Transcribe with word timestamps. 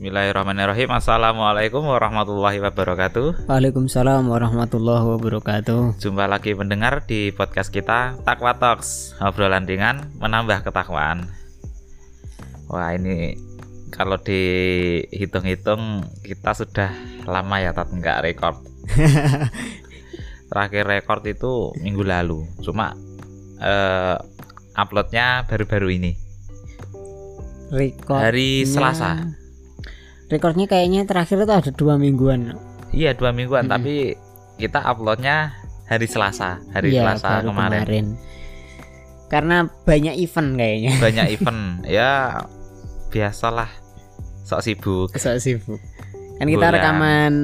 Bismillahirrahmanirrahim. 0.00 0.96
Assalamualaikum 0.96 1.84
warahmatullahi 1.84 2.56
wabarakatuh. 2.64 3.44
Waalaikumsalam 3.52 4.32
warahmatullahi 4.32 5.04
wabarakatuh. 5.04 6.00
Jumpa 6.00 6.24
lagi 6.24 6.56
mendengar 6.56 7.04
di 7.04 7.28
podcast 7.36 7.68
kita 7.68 8.16
Takwa 8.24 8.56
Talks. 8.56 9.12
Obrolan 9.20 9.68
ringan 9.68 10.08
menambah 10.16 10.64
ketakwaan. 10.64 11.28
Wah 12.72 12.96
ini 12.96 13.36
kalau 13.92 14.16
dihitung-hitung 14.16 16.08
kita 16.24 16.56
sudah 16.56 16.88
lama 17.28 17.60
ya 17.60 17.76
Tat 17.76 17.92
nggak 17.92 18.24
rekord 18.24 18.56
Terakhir 20.48 20.88
rekord 20.88 21.28
itu 21.28 21.76
minggu 21.76 22.08
lalu. 22.08 22.48
Cuma 22.64 22.96
eh, 23.60 24.16
uploadnya 24.80 25.44
baru-baru 25.44 25.92
ini. 25.92 26.16
Rekor 27.68 28.16
Hari 28.16 28.64
Selasa 28.64 29.39
Rekornya 30.30 30.64
kayaknya 30.64 31.02
terakhir 31.04 31.42
itu 31.42 31.50
ada 31.52 31.70
dua 31.74 31.98
mingguan. 31.98 32.54
Iya 32.90 33.14
dua 33.14 33.30
mingguan 33.30 33.66
Mm-mm. 33.66 33.74
tapi 33.76 33.94
kita 34.56 34.78
uploadnya 34.80 35.50
hari 35.86 36.06
Selasa 36.06 36.62
hari 36.70 36.94
Iya, 36.94 37.02
Selasa 37.18 37.42
baru 37.42 37.50
kemarin. 37.50 38.06
Karena 39.26 39.56
banyak 39.82 40.14
event 40.16 40.50
kayaknya. 40.54 40.92
banyak 40.98 41.26
event 41.34 41.60
ya 41.84 42.42
biasalah 43.10 43.70
sok 44.42 44.62
sibuk 44.62 45.08
Sok 45.14 45.38
sibuk. 45.38 45.78
Kan 46.38 46.46
kita 46.46 46.62
Bulan. 46.62 46.74
rekaman 46.74 47.34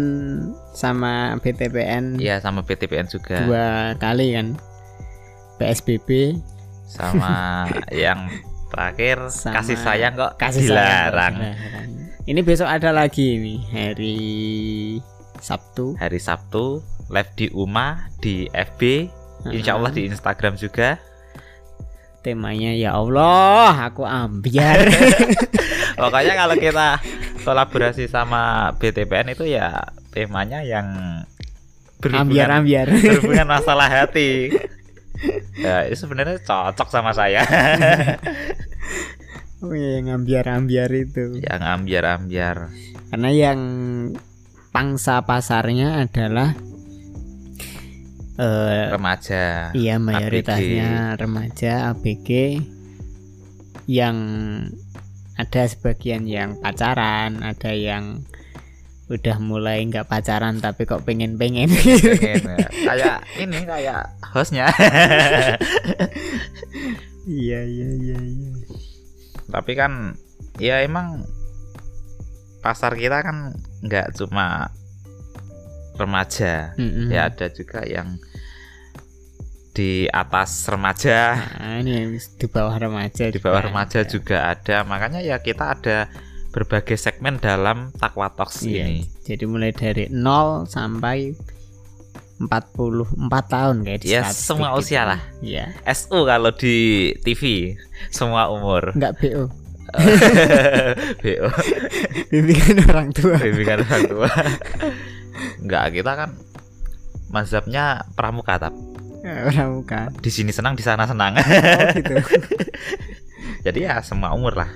sama 0.73 1.13
BTPN 1.39 2.17
ya 2.17 2.39
sama 2.39 2.63
BTPN 2.63 3.07
juga 3.07 3.43
dua 3.45 3.67
kali 3.99 4.33
kan. 4.33 4.55
PSBB 5.57 6.39
sama 6.87 7.67
yang 7.93 8.31
terakhir 8.69 9.27
Sama 9.29 9.59
kasih 9.59 9.77
sayang 9.77 10.13
kok 10.15 10.33
kasih 10.37 10.69
sayang. 10.69 11.35
Ini 12.27 12.43
besok 12.43 12.67
ada 12.67 12.91
lagi 12.91 13.39
nih 13.39 13.61
hari 13.71 14.19
Sabtu. 15.39 15.95
hari 15.95 16.19
Sabtu 16.19 16.83
live 17.07 17.31
di 17.39 17.47
UMA 17.55 18.11
di 18.19 18.51
FB 18.51 19.07
Insya 19.55 19.79
Allah 19.79 19.95
di 19.95 20.11
Instagram 20.11 20.59
juga. 20.59 20.99
Temanya 22.27 22.75
ya 22.75 22.99
Allah 22.99 23.79
aku 23.79 24.03
ambiar. 24.03 24.91
Pokoknya 26.03 26.35
kalau 26.35 26.59
kita 26.59 26.99
kolaborasi 27.47 28.11
sama 28.11 28.75
BTPN 28.75 29.31
itu 29.31 29.47
ya 29.47 29.87
temanya 30.11 30.67
yang 30.67 31.23
ambiar 32.03 32.51
berhubungan, 32.51 32.51
ambiar. 32.59 32.87
berhubungan 33.07 33.47
masalah 33.47 33.87
hati. 33.87 34.51
Ya 35.63 35.87
itu 35.87 35.95
sebenarnya 35.95 36.43
cocok 36.43 36.91
sama 36.91 37.15
saya 37.15 37.47
oh 39.65 39.73
iya 39.73 40.01
yang 40.01 40.21
ambiar 40.21 40.47
ambiar 40.49 40.91
itu. 40.93 41.41
Yang 41.41 41.63
ambiar-ambiar. 41.65 42.57
Karena 43.13 43.31
yang 43.33 43.61
pangsa 44.75 45.25
pasarnya 45.25 46.05
adalah 46.05 46.53
eh 48.37 48.93
remaja. 48.93 49.73
iya 49.73 49.97
mayoritasnya 49.97 51.17
remaja 51.17 51.89
ABG 51.97 52.61
yang 53.89 54.17
ada 55.41 55.65
sebagian 55.65 56.29
yang 56.29 56.61
pacaran 56.61 57.41
ada 57.41 57.73
yang 57.73 58.21
udah 59.09 59.39
mulai 59.41 59.81
nggak 59.89 60.05
pacaran 60.05 60.61
tapi 60.61 60.85
kok 60.85 61.07
pengen 61.09 61.39
pengen 61.41 61.71
Pengen, 61.73 62.43
ya. 62.45 62.69
kayak 62.93 63.17
ini 63.41 63.59
kayak 63.65 64.13
hostnya. 64.35 64.69
Iya 67.27 67.59
iya 67.67 67.89
iya 67.99 68.19
iya 68.23 68.51
tapi 69.51 69.79
kan 69.79 70.17
ya 70.59 70.83
emang 70.83 71.23
pasar 72.65 72.99
kita 72.99 73.23
kan 73.23 73.55
nggak 73.87 74.17
cuma 74.19 74.71
remaja. 75.97 76.77
Mm-mm. 76.77 77.09
ya 77.09 77.33
ada 77.33 77.49
juga 77.49 77.83
yang 77.87 78.19
di 79.77 80.09
atas 80.09 80.65
remaja. 80.73 81.37
Nah, 81.61 81.85
ini 81.85 82.17
di 82.17 82.47
bawah 82.49 82.77
remaja 82.81 83.29
di 83.29 83.37
bawah 83.37 83.61
juga 83.61 83.69
remaja 83.69 83.99
ada. 84.01 84.09
juga 84.09 84.37
ada. 84.57 84.77
Makanya 84.89 85.21
ya 85.21 85.37
kita 85.41 85.77
ada 85.77 86.09
berbagai 86.57 86.97
segmen 86.97 87.37
dalam 87.37 87.93
Takwa 88.01 88.33
Talks 88.33 88.65
Iya, 88.65 88.89
ini. 88.89 89.05
Jadi 89.29 89.45
mulai 89.45 89.77
dari 89.77 90.09
0 90.09 90.65
sampai 90.65 91.37
44 92.37 93.17
tahun 93.47 93.77
kayak 93.81 94.01
di 94.01 94.07
Ya, 94.09 94.21
statistik 94.23 94.45
semua 94.47 94.69
gitu. 94.73 94.81
usia 94.83 95.03
lah. 95.05 95.21
Iya. 95.41 95.73
SU 95.89 96.19
kalau 96.23 96.51
di 96.51 96.77
TV 97.21 97.73
semua 98.09 98.49
umur 98.49 98.93
Enggak 98.93 99.17
BO. 99.17 99.49
BO 101.23 101.47
Bimbingan 102.31 102.77
orang 102.85 103.09
tua. 103.11 103.37
bimbingan 103.39 103.81
orang 103.83 104.03
tua 104.05 104.31
Enggak 105.59 105.85
kita 105.93 106.13
kan 106.15 106.31
mazhabnya 107.27 107.85
pramuka 108.13 108.59
tap 108.59 108.75
Orang 109.27 109.83
bukan. 109.83 110.07
di 110.21 110.29
sini 110.29 110.51
senang 110.51 110.75
di 110.75 110.83
sana 110.83 111.03
senang 111.03 111.35
Oh 111.35 111.43
gitu. 111.95 112.15
jadi 113.67 113.79
ya 113.81 113.95
semua 114.01 114.31
umur 114.31 114.55
lah 114.55 114.71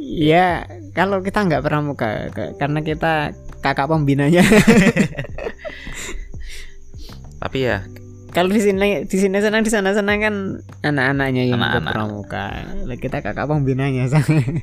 Iya, 0.00 0.66
kalau 0.90 1.22
kita 1.22 1.38
nggak 1.40 1.62
pramuka 1.62 2.28
karena 2.58 2.82
kita 2.82 3.30
kakak 3.60 3.86
pembinanya. 3.86 4.42
Tapi 7.40 7.66
ya 7.66 7.82
kalau 8.30 8.46
di 8.46 8.62
sini 8.62 9.02
di 9.10 9.16
sini 9.18 9.42
senang 9.42 9.66
di 9.66 9.72
sana 9.74 9.90
senang 9.90 10.18
kan 10.22 10.34
anak-anaknya 10.86 11.50
yang 11.50 11.58
ikut 11.58 11.82
Anak-anak. 11.82 11.94
pramuka. 11.98 12.46
Kita 13.02 13.18
kakak 13.26 13.46
pembinanya. 13.50 14.06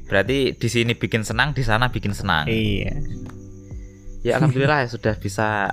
berarti 0.07 0.55
di 0.55 0.69
sini 0.71 0.95
bikin 0.95 1.27
senang 1.27 1.51
di 1.51 1.67
sana 1.67 1.91
bikin 1.91 2.15
senang 2.15 2.47
iya. 2.47 2.95
ya 4.23 4.39
alhamdulillah 4.39 4.87
ya 4.87 4.87
sudah 4.87 5.19
bisa 5.19 5.67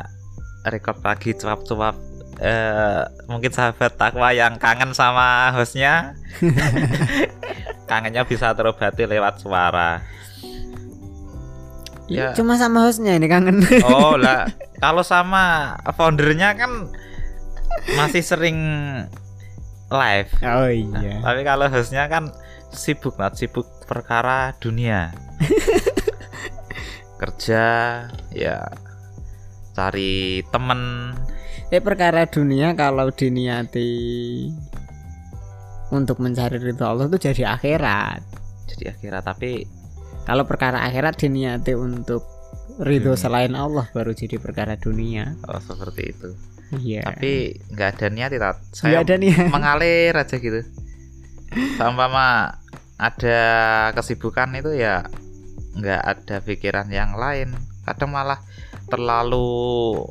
record 0.67 0.99
lagi 1.07 1.39
cuap-cuap 1.39 1.95
eh 2.43 3.03
mungkin 3.31 3.55
sahabat 3.55 3.95
takwa 3.95 4.35
yang 4.35 4.59
kangen 4.59 4.91
sama 4.91 5.55
hostnya 5.55 6.19
kangennya 7.91 8.27
bisa 8.27 8.51
terobati 8.59 9.07
lewat 9.07 9.39
suara 9.39 10.03
Ya. 12.05 12.37
Cuma 12.37 12.61
sama 12.61 12.85
hostnya 12.85 13.17
ini 13.17 13.27
kangen. 13.27 13.65
oh 13.89 14.21
lah 14.21 14.45
kalau 14.77 15.01
sama 15.01 15.73
foundernya 15.97 16.53
kan 16.53 16.93
masih 17.97 18.21
sering 18.21 18.59
live 19.89 20.31
Oh 20.45 20.69
Nah, 20.69 21.01
iya. 21.01 21.15
tapi 21.25 21.41
kalau 21.45 21.67
hostnya 21.69 22.05
kan 22.09 22.29
sibuk 22.75 23.17
nat 23.17 23.39
sibuk 23.39 23.65
perkara 23.87 24.53
dunia 24.59 25.15
kerja 27.21 27.65
ya 28.35 28.59
cari 29.75 30.43
temen 30.51 31.13
Eh 31.73 31.83
perkara 31.83 32.29
dunia 32.29 32.77
kalau 32.79 33.11
diniati 33.11 33.91
untuk 35.91 36.23
mencari 36.23 36.61
ridho 36.61 36.87
Allah 36.87 37.11
itu 37.11 37.19
jadi 37.31 37.57
akhirat. 37.59 38.23
jadi 38.71 38.95
akhirnya 38.95 39.23
tapi 39.23 39.67
Kalau 40.25 40.45
perkara 40.45 40.83
akhirat 40.83 41.21
diniati 41.21 41.73
untuk 41.73 42.25
ridho 42.81 43.13
Dunia. 43.13 43.21
selain 43.21 43.53
Allah 43.55 43.87
baru 43.93 44.11
jadi 44.11 44.41
perkara 44.41 44.75
dunia. 44.75 45.37
oh 45.47 45.61
seperti 45.61 46.11
itu 46.11 46.29
Iya. 46.75 47.07
tapi 47.07 47.55
nggak 47.71 47.89
ada 47.95 48.07
niat 48.11 48.31
nggak 48.35 48.55
saya 48.75 49.05
ada 49.05 49.15
nih. 49.15 49.31
mengalir 49.47 50.11
aja 50.11 50.35
gitu 50.35 50.59
sama 51.79 52.51
ada 52.99 53.39
kesibukan 53.95 54.59
itu 54.59 54.75
ya 54.75 55.07
nggak 55.77 56.03
ada 56.03 56.37
pikiran 56.43 56.91
yang 56.91 57.15
lain 57.15 57.55
kadang 57.85 58.11
malah 58.11 58.43
terlalu 58.91 60.03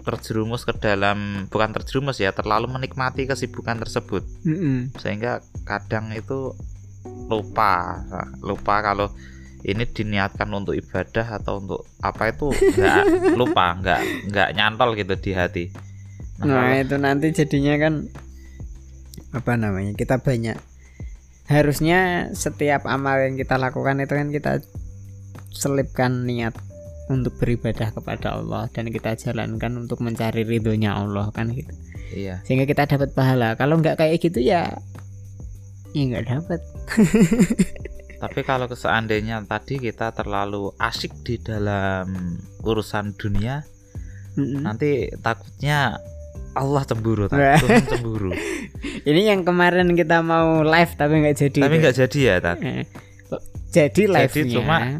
terjerumus 0.00 0.62
ke 0.62 0.72
dalam 0.78 1.50
bukan 1.50 1.74
terjerumus 1.74 2.22
ya 2.22 2.30
terlalu 2.30 2.70
menikmati 2.70 3.26
kesibukan 3.26 3.76
tersebut 3.82 4.22
Mm-mm. 4.46 4.94
sehingga 4.96 5.42
kadang 5.66 6.14
itu 6.14 6.54
lupa. 7.26 8.02
Lupa 8.42 8.74
kalau 8.82 9.10
ini 9.66 9.82
diniatkan 9.82 10.46
untuk 10.54 10.78
ibadah 10.78 11.42
atau 11.42 11.58
untuk 11.58 11.80
apa 11.98 12.30
itu 12.30 12.54
nggak 12.54 13.02
lupa 13.40 13.74
nggak 13.82 14.00
nggak 14.30 14.48
nyantol 14.54 14.94
gitu 14.94 15.14
di 15.18 15.30
hati. 15.34 15.64
Nah 16.42 16.70
kalau- 16.70 16.82
itu 16.82 16.96
nanti 17.00 17.26
jadinya 17.32 17.74
kan 17.80 17.94
apa 19.34 19.52
namanya 19.58 19.92
kita 19.92 20.22
banyak 20.22 20.56
harusnya 21.46 22.30
setiap 22.34 22.86
amal 22.86 23.18
yang 23.22 23.38
kita 23.38 23.58
lakukan 23.58 24.02
itu 24.02 24.14
kan 24.14 24.28
kita 24.34 24.52
selipkan 25.50 26.26
niat 26.26 26.54
untuk 27.06 27.38
beribadah 27.38 27.94
kepada 27.94 28.34
Allah 28.34 28.66
dan 28.74 28.90
kita 28.90 29.14
jalankan 29.14 29.78
untuk 29.78 30.02
mencari 30.02 30.42
ridhonya 30.42 30.98
Allah 30.98 31.30
kan 31.30 31.54
gitu. 31.54 31.70
Iya. 32.10 32.42
Sehingga 32.42 32.66
kita 32.66 32.86
dapat 32.86 33.14
pahala. 33.14 33.54
Kalau 33.54 33.78
nggak 33.78 33.98
kayak 33.98 34.18
gitu 34.18 34.42
ya 34.42 34.74
ya 35.96 36.02
nggak 36.04 36.24
dapat 36.28 36.60
Tapi 38.16 38.40
kalau 38.42 38.64
seandainya 38.66 39.44
tadi 39.44 39.76
kita 39.76 40.08
terlalu 40.10 40.72
asik 40.76 41.12
di 41.20 41.36
dalam 41.36 42.08
urusan 42.60 43.12
dunia, 43.12 43.60
Mm-mm. 44.32 44.64
nanti 44.64 45.12
takutnya 45.20 46.00
Allah 46.56 46.80
cemburu, 46.88 47.28
tak? 47.28 47.60
Tuhan 47.60 47.84
cemburu. 47.84 48.32
ini 49.08 49.20
yang 49.28 49.44
kemarin 49.44 49.92
kita 49.92 50.24
mau 50.24 50.64
live 50.64 50.96
tapi 50.96 51.20
nggak 51.20 51.36
jadi 51.36 51.60
Tapi 51.60 51.74
nggak 51.76 51.96
jadi 52.00 52.18
ya, 52.24 52.34
Tat. 52.40 52.56
Eh, 52.64 52.88
jadi 53.68 54.02
live 54.08 54.32
Jadi 54.32 54.52
cuma- 54.56 54.96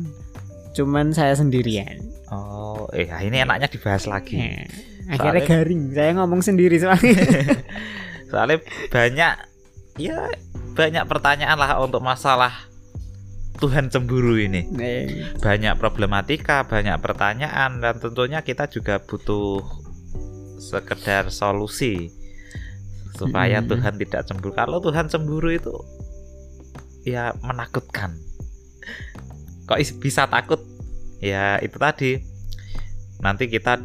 cuman 0.77 1.17
saya 1.17 1.33
sendirian 1.33 1.97
Oh, 2.29 2.85
eh 2.93 3.09
ini 3.25 3.41
enaknya 3.41 3.73
dibahas 3.73 4.05
lagi. 4.05 4.37
Nah, 4.37 4.61
akhirnya 5.09 5.41
Soalnya- 5.41 5.49
garing 5.49 5.83
saya 5.97 6.11
ngomong 6.21 6.41
sendiri 6.45 6.77
soalnya 6.77 7.17
Soalnya 8.29 8.59
banyak 8.93 9.35
ya 9.97 10.29
banyak 10.77 11.05
pertanyaan 11.09 11.57
lah 11.57 11.81
untuk 11.81 12.05
masalah 12.05 12.53
Tuhan 13.57 13.89
cemburu 13.89 14.37
ini. 14.37 14.69
Banyak 15.41 15.81
problematika, 15.81 16.69
banyak 16.69 17.01
pertanyaan 17.01 17.81
dan 17.81 17.97
tentunya 17.97 18.45
kita 18.45 18.69
juga 18.69 19.01
butuh 19.01 19.65
sekedar 20.61 21.33
solusi 21.33 22.13
supaya 23.17 23.65
Mm-mm. 23.65 23.73
Tuhan 23.73 23.95
tidak 23.97 24.29
cemburu. 24.29 24.53
Kalau 24.53 24.79
Tuhan 24.85 25.09
cemburu 25.09 25.49
itu 25.49 25.73
ya 27.09 27.33
menakutkan. 27.41 28.13
Kok 29.65 29.81
is- 29.81 29.97
bisa 29.97 30.29
takut? 30.29 30.61
Ya 31.25 31.57
itu 31.65 31.81
tadi. 31.81 32.21
Nanti 33.25 33.49
kita 33.49 33.81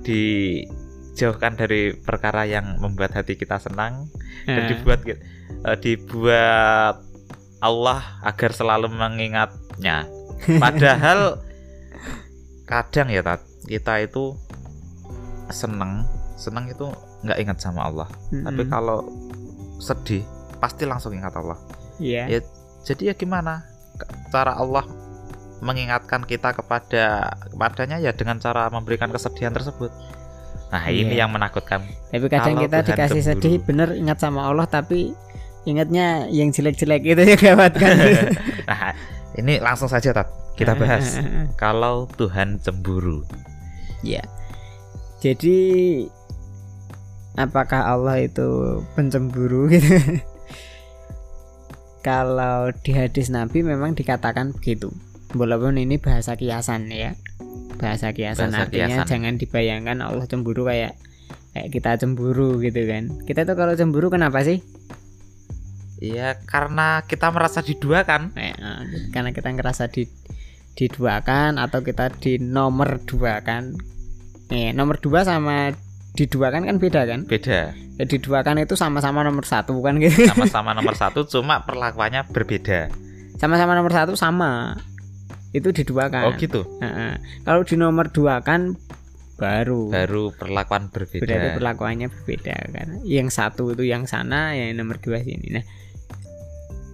dijauhkan 1.11 1.59
dari 1.59 1.91
perkara 1.93 2.47
yang 2.47 2.79
membuat 2.79 3.11
hati 3.11 3.35
kita 3.35 3.59
senang 3.59 4.07
dan 4.47 4.63
nah, 4.63 4.67
dibuat 4.71 4.99
eh, 5.05 5.77
dibuat 5.83 6.95
Allah 7.61 8.01
agar 8.25 8.51
selalu 8.55 8.89
mengingatnya. 8.89 10.09
Padahal 10.63 11.37
kadang 12.65 13.13
ya 13.13 13.21
Tat, 13.21 13.45
kita 13.69 14.01
itu 14.01 14.33
seneng, 15.53 16.07
seneng 16.39 16.71
itu 16.71 16.89
nggak 17.21 17.37
ingat 17.37 17.57
sama 17.61 17.85
Allah. 17.85 18.09
Tapi 18.33 18.63
mm-mm. 18.65 18.71
kalau 18.71 19.05
sedih 19.77 20.25
pasti 20.57 20.89
langsung 20.89 21.13
ingat 21.13 21.37
Allah. 21.37 21.57
Iya. 22.01 22.25
ya, 22.29 22.39
Jadi 22.81 23.11
ya 23.11 23.13
gimana? 23.13 23.61
Cara 24.33 24.57
Allah 24.57 24.87
mengingatkan 25.61 26.25
kita 26.25 26.57
kepada 26.57 27.37
kepadanya 27.37 28.01
ya 28.01 28.09
dengan 28.17 28.41
cara 28.41 28.65
memberikan 28.73 29.13
kesedihan 29.13 29.53
tersebut. 29.53 29.93
Nah, 30.71 30.88
ini 30.88 31.13
Iya. 31.13 31.27
yang 31.27 31.31
menakutkan. 31.31 31.83
Tapi 32.09 32.25
kadang 32.25 32.56
Kalau 32.56 32.63
kita 32.63 32.77
Tuhan 32.77 32.89
dikasih 32.89 33.21
cemburu. 33.21 33.27
sedih 33.44 33.56
bener 33.62 33.89
ingat 33.94 34.18
sama 34.18 34.47
Allah 34.47 34.63
tapi 34.65 35.12
ingatnya 35.62 36.25
yang 36.27 36.50
jelek-jelek 36.50 37.03
itu 37.06 37.21
ya 37.21 37.35
gawat 37.38 37.75
kan. 37.75 37.95
nah, 38.71 38.95
ini 39.35 39.59
langsung 39.59 39.85
saja 39.85 40.09
Tat, 40.12 40.31
kita 40.56 40.73
bahas. 40.73 41.19
Kalau 41.53 42.07
Tuhan 42.09 42.57
cemburu. 42.57 43.27
Ya. 44.00 44.23
Jadi 45.19 46.07
apakah 47.35 47.85
Allah 47.85 48.24
itu 48.24 48.47
pencemburu 48.94 49.67
gitu? 49.75 50.24
Kalau 52.01 52.74
di 52.81 52.91
hadis 52.91 53.29
Nabi 53.29 53.62
memang 53.62 53.94
dikatakan 53.94 54.57
begitu. 54.57 54.89
Walaupun 55.31 55.79
ini 55.79 55.95
bahasa 55.97 56.35
kiasan 56.35 56.91
ya. 56.91 57.15
Bahasa 57.79 58.11
kiasan 58.11 58.51
Bahasa 58.51 58.67
artinya 58.67 59.01
kiasan. 59.01 59.07
jangan 59.07 59.33
dibayangkan 59.39 59.97
Allah 60.03 60.25
cemburu 60.27 60.67
kayak 60.67 60.99
kayak 61.55 61.69
kita 61.71 61.97
cemburu 61.99 62.59
gitu 62.59 62.81
kan. 62.87 63.03
Kita 63.23 63.47
tuh 63.47 63.55
kalau 63.55 63.73
cemburu 63.73 64.11
kenapa 64.11 64.43
sih? 64.43 64.59
Ya 66.01 66.35
karena 66.45 67.05
kita 67.05 67.29
merasa 67.29 67.61
diduakan. 67.61 68.33
Eh, 68.35 68.53
karena 69.13 69.31
kita 69.31 69.49
ngerasa 69.53 69.89
di 69.89 70.09
diduakan 70.71 71.59
atau 71.59 71.83
kita 71.83 72.09
di 72.21 72.39
nomor 72.39 73.03
dua 73.03 73.43
kan. 73.43 73.75
Eh, 74.51 74.71
nomor 74.75 74.99
dua 74.99 75.23
sama 75.23 75.71
diduakan 76.15 76.67
kan 76.67 76.75
beda 76.79 77.07
kan? 77.07 77.23
Beda. 77.23 77.71
Ya, 77.71 78.03
diduakan 78.03 78.63
itu 78.63 78.75
sama-sama 78.75 79.23
nomor 79.23 79.47
satu 79.47 79.79
kan 79.79 79.95
gitu. 80.01 80.27
Sama-sama 80.27 80.75
nomor 80.75 80.95
satu, 80.97 81.23
cuma 81.23 81.63
perlakuannya 81.63 82.27
berbeda. 82.27 82.91
Sama-sama 83.39 83.77
nomor 83.77 83.93
satu 83.95 84.13
sama. 84.19 84.75
Itu 85.51 85.75
diduakan. 85.75 86.31
Oh 86.31 86.33
gitu. 86.39 86.63
Heeh. 86.80 87.19
Kalau 87.44 87.62
di 87.68 87.75
nomor 87.75 88.07
dua 88.12 88.39
kan 88.39 88.75
baru. 89.36 89.92
Baru 89.92 90.31
perlakuan 90.31 90.88
berbeda. 90.88 91.25
Berarti 91.25 91.50
perlakuannya 91.59 92.07
berbeda 92.07 92.56
kan. 92.71 92.88
Yang 93.03 93.36
satu 93.36 93.75
itu 93.75 93.83
yang 93.83 94.07
sana, 94.07 94.56
yang 94.56 94.80
nomor 94.80 95.01
dua 95.03 95.19
sini. 95.19 95.51
Nah, 95.51 95.65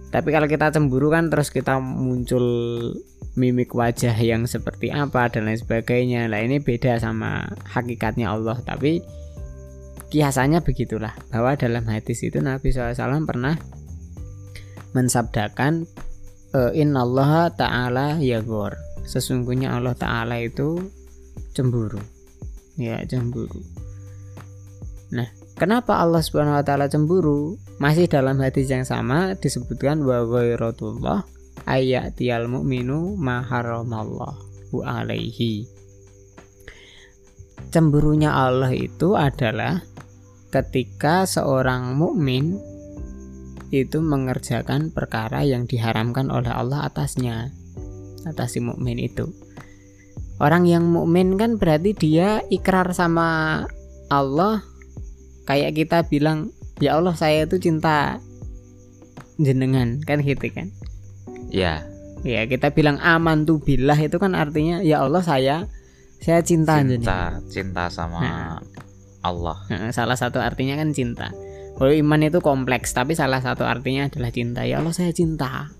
tapi 0.08 0.32
kalau 0.32 0.48
kita 0.48 0.72
cemburu 0.72 1.12
kan 1.12 1.28
terus 1.28 1.52
kita 1.52 1.78
muncul 1.78 2.42
mimik 3.38 3.70
wajah 3.76 4.16
yang 4.18 4.48
seperti 4.50 4.90
apa 4.90 5.30
dan 5.30 5.46
lain 5.46 5.60
sebagainya. 5.60 6.26
Lah 6.26 6.42
ini 6.42 6.58
beda 6.58 6.98
sama 6.98 7.46
hakikatnya 7.70 8.32
Allah. 8.32 8.58
Tapi 8.64 9.04
kiasannya 10.08 10.64
begitulah 10.64 11.12
bahwa 11.28 11.52
dalam 11.54 11.84
hadis 11.86 12.24
itu 12.24 12.40
Nabi 12.40 12.72
SAW 12.72 13.28
pernah 13.28 13.60
mensabdakan 14.96 15.84
Inna 16.54 17.04
Allah 17.04 17.52
Ta'ala 17.52 18.16
yaghor 18.22 18.88
Sesungguhnya 19.08 19.72
Allah 19.72 19.96
Ta'ala 19.96 20.36
itu 20.36 20.84
cemburu. 21.56 22.00
Ya 22.76 23.00
cemburu. 23.08 23.64
Nah 25.16 25.32
kenapa 25.56 25.96
Allah 25.96 26.20
Subhanahu 26.20 26.60
Wa 26.60 26.64
Ta'ala 26.64 26.92
cemburu? 26.92 27.56
Masih 27.80 28.04
dalam 28.04 28.36
hadis 28.36 28.68
yang 28.68 28.84
sama 28.84 29.32
disebutkan 29.40 30.04
wa 30.04 30.28
ghairatullah 30.28 31.24
ayatiyal 31.64 32.52
mu'minu 32.52 33.16
ma 33.16 33.40
haramallahu 33.40 34.84
alaihi. 34.84 35.64
Cemburunya 37.72 38.32
Allah 38.32 38.72
itu 38.76 39.16
adalah 39.16 39.80
ketika 40.52 41.24
seorang 41.24 41.96
mukmin 41.96 42.60
itu 43.70 44.00
mengerjakan 44.00 44.90
perkara 44.90 45.44
yang 45.44 45.68
diharamkan 45.68 46.32
oleh 46.32 46.48
Allah 46.48 46.88
atasnya 46.88 47.52
atas 48.24 48.56
si 48.56 48.60
mukmin 48.60 48.96
itu 48.98 49.30
orang 50.40 50.64
yang 50.64 50.88
mukmin 50.88 51.36
kan 51.36 51.56
berarti 51.60 51.92
dia 51.92 52.40
ikrar 52.48 52.90
sama 52.96 53.64
Allah 54.08 54.64
kayak 55.44 55.76
kita 55.76 56.04
bilang 56.08 56.52
ya 56.80 56.96
Allah 56.96 57.12
saya 57.12 57.44
itu 57.44 57.60
cinta 57.60 58.20
jenengan 59.38 60.00
kan 60.02 60.20
gitu 60.24 60.48
kan 60.50 60.72
Ya, 61.48 61.80
ya 62.28 62.44
kita 62.44 62.76
bilang 62.76 63.00
aman 63.00 63.48
tuh 63.48 63.56
billah 63.56 63.96
itu 63.96 64.20
kan 64.20 64.36
artinya 64.36 64.84
ya 64.84 65.00
Allah 65.00 65.24
saya 65.24 65.64
saya 66.20 66.44
cinta, 66.44 66.84
jenengan 66.84 67.00
cinta, 67.00 67.18
cinta 67.48 67.84
sama 67.88 68.20
Nah. 68.20 68.60
Allah. 69.24 69.58
Nah, 69.72 69.90
salah 69.90 70.14
satu 70.14 70.38
artinya 70.38 70.76
kan 70.78 70.92
cinta. 70.94 71.32
Kalau 71.78 71.94
iman 71.94 72.20
itu 72.26 72.42
kompleks, 72.42 72.90
tapi 72.90 73.14
salah 73.14 73.38
satu 73.38 73.62
artinya 73.62 74.10
adalah 74.10 74.34
cinta. 74.34 74.66
Ya 74.66 74.82
Allah, 74.82 74.90
saya 74.90 75.14
cinta. 75.14 75.70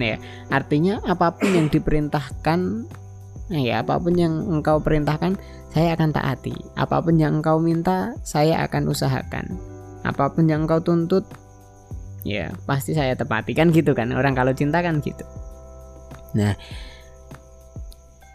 Nah, 0.00 0.06
ya, 0.08 0.18
artinya 0.48 1.04
apa 1.04 1.36
pun 1.36 1.52
yang 1.52 1.68
diperintahkan, 1.68 2.60
nah 3.52 3.60
ya 3.60 3.84
apa 3.84 4.00
pun 4.00 4.16
yang 4.16 4.32
engkau 4.48 4.80
perintahkan, 4.80 5.36
saya 5.68 5.92
akan 5.92 6.16
taati. 6.16 6.56
Apa 6.80 7.04
pun 7.04 7.20
yang 7.20 7.44
engkau 7.44 7.60
minta, 7.60 8.16
saya 8.24 8.64
akan 8.64 8.88
usahakan. 8.88 9.52
Apa 10.00 10.32
pun 10.32 10.48
yang 10.48 10.64
engkau 10.64 10.80
tuntut, 10.80 11.28
ya 12.24 12.48
pasti 12.64 12.96
saya 12.96 13.12
tepati 13.12 13.52
kan 13.52 13.68
gitu 13.68 13.92
kan. 13.92 14.16
Orang 14.16 14.32
kalau 14.32 14.56
cinta 14.56 14.80
kan 14.80 15.04
gitu. 15.04 15.28
Nah, 16.32 16.56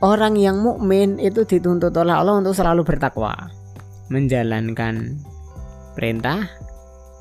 orang 0.06 0.38
yang 0.38 0.62
mukmin 0.62 1.18
itu 1.18 1.42
dituntut 1.42 1.90
oleh 1.98 2.14
Allah 2.14 2.38
untuk 2.38 2.54
selalu 2.54 2.86
bertakwa 2.86 3.50
menjalankan 4.14 5.18
perintah, 5.98 6.46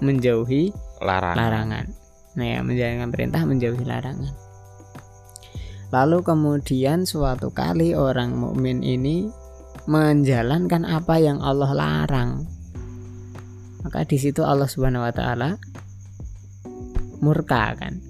menjauhi 0.01 0.73
Larangan. 1.01 1.37
larangan. 1.37 1.87
Nah 2.37 2.47
ya, 2.47 2.61
menjalankan 2.61 3.11
perintah, 3.13 3.43
menjauhi 3.49 3.85
larangan. 3.85 4.35
Lalu 5.95 6.19
kemudian 6.27 7.07
suatu 7.07 7.55
kali 7.55 7.95
orang 7.95 8.35
mukmin 8.35 8.83
ini 8.83 9.31
menjalankan 9.87 10.83
apa 10.83 11.17
yang 11.23 11.39
Allah 11.39 11.71
larang. 11.73 12.45
Maka 13.87 14.03
di 14.03 14.19
situ 14.19 14.43
Allah 14.43 14.67
Subhanahu 14.67 15.07
wa 15.07 15.15
taala 15.15 15.55
murka 17.23 17.79
kan. 17.79 18.03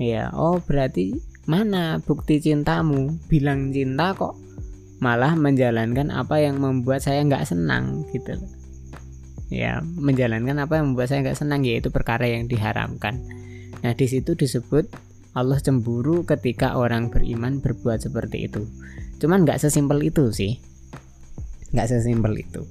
Ya, 0.00 0.32
oh 0.32 0.58
berarti 0.64 1.14
mana 1.44 2.00
bukti 2.00 2.40
cintamu? 2.40 3.20
Bilang 3.28 3.70
cinta 3.70 4.16
kok 4.16 4.34
malah 4.98 5.36
menjalankan 5.36 6.08
apa 6.08 6.40
yang 6.40 6.56
membuat 6.56 7.04
saya 7.04 7.20
nggak 7.20 7.44
senang 7.44 8.08
gitu 8.16 8.40
loh. 8.40 8.63
Ya 9.54 9.78
menjalankan 9.82 10.58
apa 10.58 10.82
yang 10.82 10.92
membuat 10.92 11.14
saya 11.14 11.22
nggak 11.22 11.38
senang 11.38 11.62
yaitu 11.62 11.94
perkara 11.94 12.26
yang 12.26 12.50
diharamkan 12.50 13.22
nah 13.86 13.94
di 13.94 14.06
situ 14.10 14.34
disebut 14.34 14.90
Allah 15.34 15.58
cemburu 15.62 16.26
ketika 16.26 16.74
orang 16.74 17.14
beriman 17.14 17.62
berbuat 17.62 18.02
seperti 18.02 18.50
itu 18.50 18.66
cuman 19.22 19.46
nggak 19.46 19.62
sesimpel 19.62 20.02
itu 20.02 20.34
sih 20.34 20.58
nggak 21.70 21.86
sesimpel 21.86 22.34
itu 22.34 22.66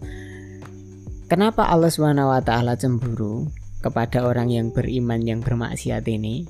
kenapa 1.31 1.71
Allah 1.71 1.87
swt 1.87 2.51
cemburu 2.83 3.47
kepada 3.79 4.27
orang 4.27 4.51
yang 4.51 4.75
beriman 4.75 5.23
yang 5.23 5.39
bermaksiat 5.39 6.03
ini 6.11 6.43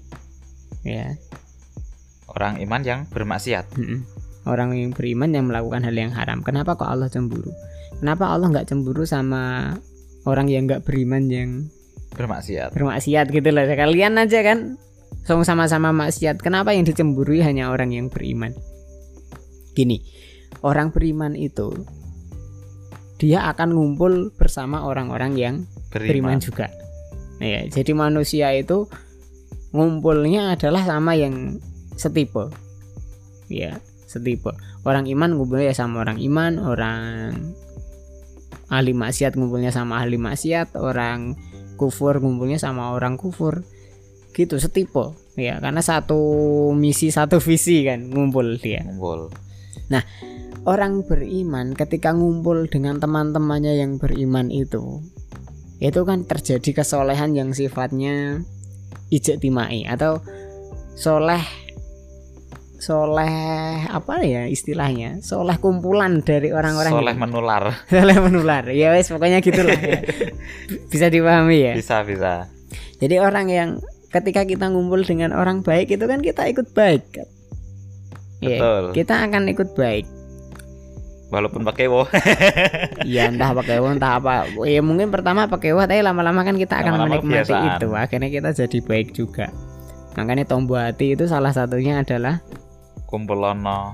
ya 0.81 1.13
Orang 2.33 2.57
iman 2.65 2.81
yang 2.81 2.99
bermaksiat. 3.13 3.77
Mm-mm. 3.77 3.99
Orang 4.49 4.75
yang 4.75 4.91
beriman 4.91 5.31
yang 5.31 5.45
melakukan 5.47 5.85
hal 5.85 5.95
yang 5.95 6.11
haram. 6.11 6.41
Kenapa 6.41 6.75
kok 6.75 6.89
Allah 6.89 7.07
cemburu? 7.07 7.53
Kenapa 8.01 8.33
Allah 8.33 8.51
nggak 8.51 8.67
cemburu 8.67 9.07
sama 9.07 9.71
orang 10.23 10.47
yang 10.47 10.65
nggak 10.67 10.83
beriman 10.87 11.27
yang 11.27 11.49
Bermaksiat. 12.13 12.77
bermaksiat 12.77 13.25
gitu 13.33 13.49
loh? 13.49 13.65
Kalian 13.65 14.21
aja 14.21 14.45
kan 14.45 14.77
sama-sama 15.23 15.95
maksiat 15.95 16.43
kenapa 16.43 16.75
yang 16.75 16.83
dicemburui 16.83 17.39
hanya 17.39 17.71
orang 17.71 17.95
yang 17.95 18.11
beriman 18.11 18.51
gini 19.71 20.03
orang 20.61 20.91
beriman 20.91 21.33
itu 21.39 21.71
dia 23.17 23.47
akan 23.47 23.71
ngumpul 23.71 24.35
bersama 24.35 24.83
orang-orang 24.83 25.33
yang 25.39 25.55
beriman, 25.87 26.37
Beriman. 26.37 26.37
juga 26.43 26.67
ya 27.39 27.63
jadi 27.71 27.91
manusia 27.95 28.51
itu 28.51 28.91
ngumpulnya 29.71 30.59
adalah 30.59 30.83
sama 30.83 31.15
yang 31.15 31.57
setipe 31.95 32.51
ya 33.47 33.79
setipe 34.05 34.51
orang 34.83 35.07
iman 35.07 35.39
ngumpulnya 35.39 35.71
sama 35.71 36.03
orang 36.03 36.19
iman 36.19 36.59
orang 36.59 37.55
ahli 38.73 38.97
maksiat 38.97 39.37
ngumpulnya 39.37 39.69
sama 39.69 40.01
ahli 40.01 40.17
maksiat 40.17 40.73
orang 40.77 41.37
kufur 41.77 42.17
ngumpulnya 42.17 42.57
sama 42.57 42.93
orang 42.93 43.15
kufur. 43.15 43.61
Gitu 44.33 44.57
setipe 44.57 45.13
ya. 45.37 45.61
Karena 45.61 45.79
satu 45.85 46.19
misi 46.73 47.13
satu 47.13 47.37
visi 47.37 47.85
kan 47.85 48.09
ngumpul 48.09 48.57
dia. 48.57 48.81
Ngumpul. 48.81 49.29
orang 50.63 51.03
beriman 51.03 51.75
ketika 51.75 52.15
ngumpul 52.15 52.71
dengan 52.71 52.97
teman-temannya 52.97 53.83
yang 53.83 53.99
beriman 53.99 54.47
itu 54.47 55.03
itu 55.83 56.01
kan 56.07 56.23
terjadi 56.23 56.81
kesolehan 56.83 57.35
yang 57.35 57.51
sifatnya 57.51 58.39
ijek 59.11 59.43
timai 59.43 59.83
atau 59.83 60.23
soleh 60.95 61.43
soleh 62.83 63.31
apa 63.87 64.19
ya 64.21 64.43
istilahnya 64.45 65.23
soleh 65.23 65.55
kumpulan 65.55 66.19
dari 66.19 66.51
orang-orang 66.51 66.91
Soleh 66.91 67.13
gitu. 67.13 67.23
menular. 67.23 67.63
soleh 67.93 68.17
menular 68.19 68.63
ya 68.69 68.91
wes 68.91 69.07
pokoknya 69.07 69.39
gitulah 69.39 69.71
ya. 69.73 70.03
bisa 70.91 71.07
dipahami 71.07 71.57
ya 71.63 71.73
Bisa 71.73 72.03
bisa. 72.03 72.51
jadi 72.99 73.23
orang 73.23 73.47
yang 73.47 73.69
ketika 74.11 74.43
kita 74.43 74.67
ngumpul 74.67 74.99
dengan 75.01 75.31
orang 75.31 75.63
baik 75.63 75.87
itu 75.89 76.03
kan 76.03 76.19
kita 76.19 76.43
ikut 76.45 76.67
baik 76.71 77.03
kan 77.13 77.27
Iya, 78.37 78.59
Betul. 78.59 78.83
kita 78.93 79.15
akan 79.23 79.43
ikut 79.47 79.71
baik 79.71 80.03
Walaupun 81.31 81.63
pakai 81.63 81.87
wo. 81.87 82.05
ya 83.07 83.25
entah 83.25 83.55
pakai 83.55 83.79
uang 83.79 83.97
entah 83.97 84.19
apa 84.19 84.45
ya 84.61 84.83
mungkin 84.83 85.09
pertama 85.09 85.47
pakai 85.47 85.71
uang 85.71 85.87
tapi 85.87 86.03
lama-lama 86.03 86.43
kan 86.43 86.53
kita 86.53 86.77
akan 86.77 86.93
Lama-lama 86.93 87.17
menikmati 87.17 87.49
kebiasaan. 87.49 87.79
itu 87.79 87.87
akhirnya 87.89 88.29
kita 88.29 88.49
jadi 88.53 88.77
baik 88.83 89.07
juga 89.15 89.47
makanya 90.13 90.45
tombol 90.45 90.77
hati 90.77 91.15
itu 91.15 91.25
salah 91.25 91.49
satunya 91.49 91.97
adalah 91.97 92.37
Kumpulono. 93.13 93.93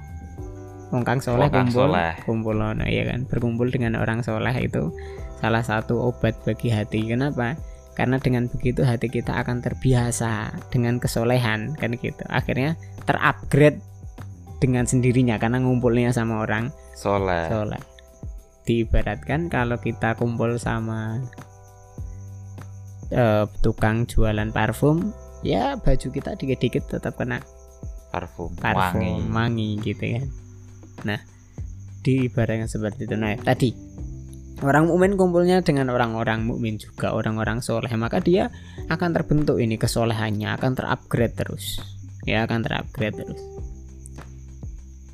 Wongkang 0.95 1.19
soleh 1.19 1.51
kumpul. 1.51 1.91
soleh. 1.91 2.15
kumpul 2.23 2.55
ono, 2.55 2.87
ya 2.87 3.03
kan? 3.03 3.27
Berkumpul 3.27 3.67
dengan 3.67 3.99
orang 3.99 4.23
soleh 4.23 4.55
itu 4.63 4.95
salah 5.43 5.59
satu 5.59 5.99
obat 6.07 6.39
bagi 6.47 6.71
hati. 6.71 7.03
Kenapa? 7.03 7.59
Karena 7.99 8.15
dengan 8.15 8.47
begitu 8.47 8.87
hati 8.87 9.11
kita 9.11 9.35
akan 9.43 9.59
terbiasa 9.59 10.55
dengan 10.71 11.03
kesolehan 11.03 11.75
kan 11.75 11.99
gitu. 11.99 12.23
Akhirnya 12.31 12.79
terupgrade 13.03 13.83
dengan 14.63 14.87
sendirinya 14.87 15.35
karena 15.35 15.59
ngumpulnya 15.59 16.15
sama 16.15 16.47
orang 16.47 16.71
Soleh. 16.95 17.51
soleh. 17.51 17.81
Diibaratkan 18.63 19.51
kalau 19.51 19.83
kita 19.83 20.15
kumpul 20.15 20.55
sama 20.55 21.19
eh, 23.11 23.45
tukang 23.59 24.07
jualan 24.07 24.49
parfum 24.55 25.11
ya 25.43 25.79
baju 25.79 26.07
kita 26.11 26.35
dikit-dikit 26.35 26.87
tetap 26.87 27.15
kena 27.15 27.39
Parfum. 28.09 28.51
parfum 28.57 29.29
Wangi. 29.29 29.29
wangi 29.29 29.69
gitu 29.85 30.03
kan. 30.17 30.25
Nah 31.05 31.19
diibaratkan 32.01 32.65
seperti 32.65 33.05
itu. 33.05 33.15
Nah 33.15 33.37
tadi 33.37 33.69
orang 34.65 34.91
mukmin 34.91 35.15
kumpulnya 35.15 35.63
dengan 35.63 35.93
orang-orang 35.93 36.43
mukmin 36.43 36.81
juga 36.81 37.13
orang-orang 37.13 37.61
soleh. 37.61 37.91
Maka 37.95 38.19
dia 38.19 38.49
akan 38.89 39.09
terbentuk 39.13 39.61
ini 39.61 39.77
kesolehannya 39.77 40.49
akan 40.57 40.71
terupgrade 40.73 41.35
terus. 41.37 41.79
Ya 42.25 42.43
akan 42.49 42.65
terupgrade 42.65 43.23
terus. 43.23 43.41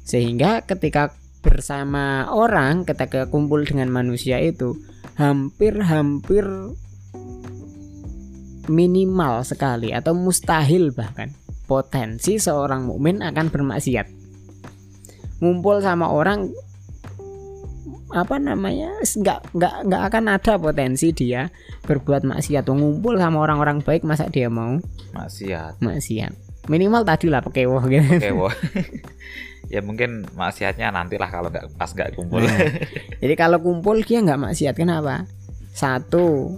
Sehingga 0.06 0.64
ketika 0.64 1.14
bersama 1.46 2.26
orang 2.34 2.90
ketika 2.90 3.30
kumpul 3.30 3.62
dengan 3.70 3.94
manusia 3.94 4.42
itu 4.42 4.74
hampir-hampir 5.14 6.42
minimal 8.66 9.46
sekali 9.46 9.94
atau 9.94 10.18
mustahil 10.18 10.90
bahkan 10.90 11.38
potensi 11.66 12.38
seorang 12.38 12.88
mukmin 12.88 13.22
akan 13.22 13.50
bermaksiat. 13.52 14.08
Ngumpul 15.44 15.84
sama 15.84 16.10
orang 16.10 16.50
apa 18.16 18.40
namanya 18.40 18.96
nggak 19.02 19.52
nggak 19.52 19.76
nggak 19.92 20.02
akan 20.08 20.24
ada 20.32 20.54
potensi 20.56 21.12
dia 21.12 21.52
berbuat 21.84 22.24
maksiat 22.24 22.64
ngumpul 22.64 23.20
sama 23.20 23.44
orang-orang 23.44 23.84
baik 23.84 24.08
masa 24.08 24.32
dia 24.32 24.48
mau 24.48 24.80
Maksiat. 25.12 25.84
maksiat 25.84 26.32
minimal 26.72 27.04
tadi 27.04 27.28
lah 27.28 27.44
pakai 27.44 27.68
wah 27.68 27.84
gitu 27.84 28.16
Oke, 28.16 28.32
wo. 28.32 28.48
ya 29.74 29.82
mungkin 29.82 30.24
maksiatnya 30.38 30.94
nantilah 30.94 31.30
kalau 31.30 31.50
nggak 31.50 31.66
pas 31.78 31.90
nggak 31.90 32.14
kumpul. 32.14 32.42
Nah, 32.42 32.58
jadi 33.22 33.34
kalau 33.34 33.58
kumpul 33.60 34.02
dia 34.06 34.22
nggak 34.22 34.42
maksiat 34.42 34.76
kenapa 34.78 35.26
satu 35.74 36.56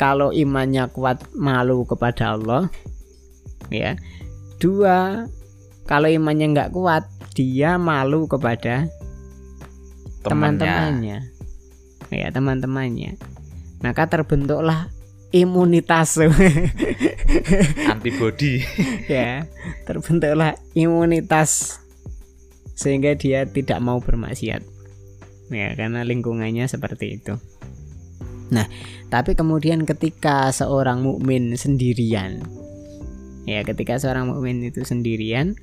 kalau 0.00 0.32
imannya 0.34 0.88
kuat 0.90 1.22
malu 1.36 1.84
kepada 1.86 2.34
Allah 2.34 2.72
ya. 3.72 3.98
Dua 4.60 5.26
kalau 5.88 6.06
imannya 6.06 6.46
nggak 6.54 6.70
kuat 6.70 7.04
dia 7.32 7.80
malu 7.80 8.28
kepada 8.28 8.86
Temannya. 10.22 10.62
teman-temannya. 10.62 11.18
Ya 12.12 12.26
teman-temannya. 12.30 13.12
Maka 13.82 14.06
terbentuklah 14.06 14.92
imunitas. 15.34 16.20
Antibody. 17.92 18.62
ya 19.10 19.48
terbentuklah 19.88 20.54
imunitas 20.76 21.80
sehingga 22.76 23.16
dia 23.18 23.48
tidak 23.48 23.82
mau 23.82 23.98
bermaksiat. 23.98 24.62
Ya 25.50 25.74
karena 25.74 26.06
lingkungannya 26.06 26.68
seperti 26.70 27.18
itu. 27.18 27.34
Nah 28.54 28.68
tapi 29.10 29.34
kemudian 29.34 29.82
ketika 29.84 30.48
seorang 30.54 31.02
mukmin 31.02 31.52
sendirian 31.58 32.40
ya 33.48 33.66
ketika 33.66 33.98
seorang 33.98 34.30
mukmin 34.30 34.62
itu 34.62 34.86
sendirian 34.86 35.58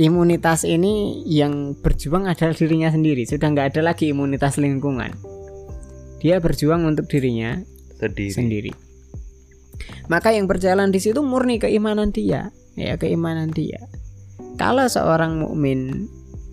imunitas 0.00 0.64
ini 0.64 1.22
yang 1.28 1.76
berjuang 1.78 2.26
adalah 2.26 2.56
dirinya 2.56 2.90
sendiri 2.90 3.28
sudah 3.28 3.48
nggak 3.52 3.76
ada 3.76 3.92
lagi 3.92 4.10
imunitas 4.10 4.56
lingkungan 4.58 5.14
dia 6.20 6.36
berjuang 6.36 6.84
untuk 6.84 7.08
dirinya 7.08 7.56
Sendiri. 8.00 8.32
sendiri. 8.32 8.72
Maka 10.08 10.32
yang 10.32 10.48
berjalan 10.48 10.88
di 10.88 11.00
situ 11.00 11.20
murni 11.20 11.60
keimanan 11.60 12.12
dia, 12.12 12.48
ya 12.76 12.96
keimanan 12.96 13.52
dia. 13.52 13.80
Kalau 14.56 14.88
seorang 14.88 15.40
mukmin 15.40 16.08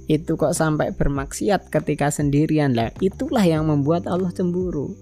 itu 0.07 0.35
kok 0.39 0.55
sampai 0.55 0.95
bermaksiat 0.95 1.71
ketika 1.71 2.11
sendirian 2.11 2.75
lah, 2.75 2.91
itulah 2.99 3.43
yang 3.43 3.67
membuat 3.67 4.07
Allah 4.07 4.31
cemburu. 4.31 4.95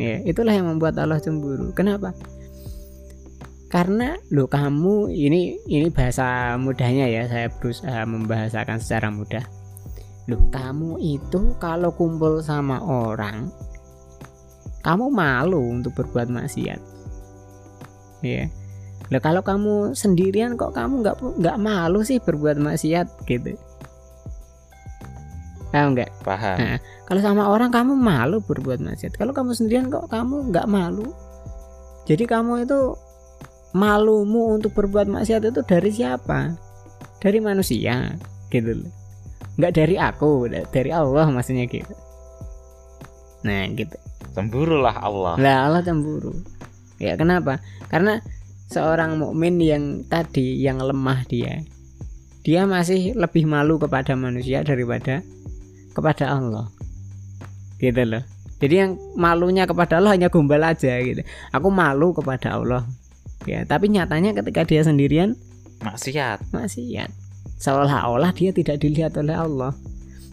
Ya, 0.00 0.24
itulah 0.24 0.56
yang 0.56 0.68
membuat 0.72 0.96
Allah 0.96 1.20
cemburu. 1.20 1.72
Kenapa? 1.76 2.16
Karena 3.72 4.20
lo 4.28 4.52
kamu 4.52 5.08
ini 5.08 5.56
ini 5.64 5.88
bahasa 5.88 6.60
mudahnya 6.60 7.08
ya, 7.08 7.24
saya 7.24 7.48
berusaha 7.48 8.04
membahasakan 8.04 8.76
secara 8.76 9.08
mudah. 9.08 9.48
Loh, 10.28 10.44
kamu 10.52 11.00
itu 11.00 11.56
kalau 11.56 11.90
kumpul 11.96 12.44
sama 12.44 12.84
orang 12.84 13.48
kamu 14.82 15.06
malu 15.14 15.62
untuk 15.78 15.94
berbuat 15.94 16.28
maksiat 16.28 16.80
ya 18.22 18.50
Lah 19.10 19.20
kalau 19.22 19.42
kamu 19.42 19.94
sendirian 19.94 20.58
kok 20.58 20.74
kamu 20.74 21.02
nggak 21.06 21.16
nggak 21.42 21.58
malu 21.58 22.02
sih 22.02 22.18
berbuat 22.18 22.58
maksiat 22.58 23.06
gitu 23.26 23.54
paham 25.72 25.96
nggak 25.96 26.10
Paham. 26.22 26.56
Nah. 26.58 26.78
kalau 27.08 27.20
sama 27.22 27.42
orang 27.48 27.70
kamu 27.72 27.96
malu 27.96 28.42
berbuat 28.44 28.82
maksiat 28.82 29.16
kalau 29.16 29.32
kamu 29.32 29.54
sendirian 29.54 29.88
kok 29.88 30.10
kamu 30.10 30.50
nggak 30.50 30.66
malu 30.68 31.14
jadi 32.02 32.26
kamu 32.26 32.66
itu 32.66 32.98
malumu 33.72 34.56
untuk 34.56 34.76
berbuat 34.76 35.08
maksiat 35.08 35.48
itu 35.48 35.60
dari 35.64 35.90
siapa 35.92 36.56
dari 37.18 37.38
manusia 37.40 38.16
gitu 38.52 38.84
loh 38.84 38.92
nggak 39.56 39.72
dari 39.76 39.96
aku 40.00 40.48
dari 40.72 40.90
Allah 40.92 41.28
maksudnya 41.28 41.68
gitu 41.68 41.92
nah 43.42 43.66
gitu 43.72 43.96
Cemburu 44.32 44.80
lah 44.80 44.96
Allah. 44.96 45.34
lah 45.36 45.56
Allah 45.68 45.82
cemburu. 45.84 46.32
Ya 46.96 47.20
kenapa? 47.20 47.60
Karena 47.92 48.16
seorang 48.72 49.20
mukmin 49.20 49.60
yang 49.60 50.08
tadi 50.08 50.56
yang 50.56 50.80
lemah 50.80 51.28
dia, 51.28 51.60
dia 52.40 52.64
masih 52.64 53.12
lebih 53.12 53.44
malu 53.44 53.76
kepada 53.76 54.16
manusia 54.16 54.64
daripada 54.64 55.20
kepada 55.92 56.32
Allah. 56.32 56.72
Gitu 57.76 58.02
loh. 58.08 58.24
Jadi 58.62 58.74
yang 58.78 58.92
malunya 59.18 59.68
kepada 59.68 60.00
Allah 60.00 60.16
hanya 60.16 60.32
gombal 60.32 60.64
aja 60.64 60.96
gitu. 61.02 61.20
Aku 61.52 61.68
malu 61.68 62.16
kepada 62.16 62.56
Allah. 62.56 62.88
Ya, 63.44 63.66
tapi 63.66 63.90
nyatanya 63.90 64.34
ketika 64.38 64.62
dia 64.62 64.86
sendirian 64.86 65.34
Maksiat. 65.82 66.54
maksiat. 66.54 67.10
Seolah-olah 67.58 68.30
dia 68.34 68.54
tidak 68.54 68.78
dilihat 68.82 69.18
oleh 69.18 69.34
Allah. 69.34 69.74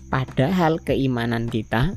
Padahal 0.10 0.82
keimanan 0.82 1.50
kita 1.50 1.94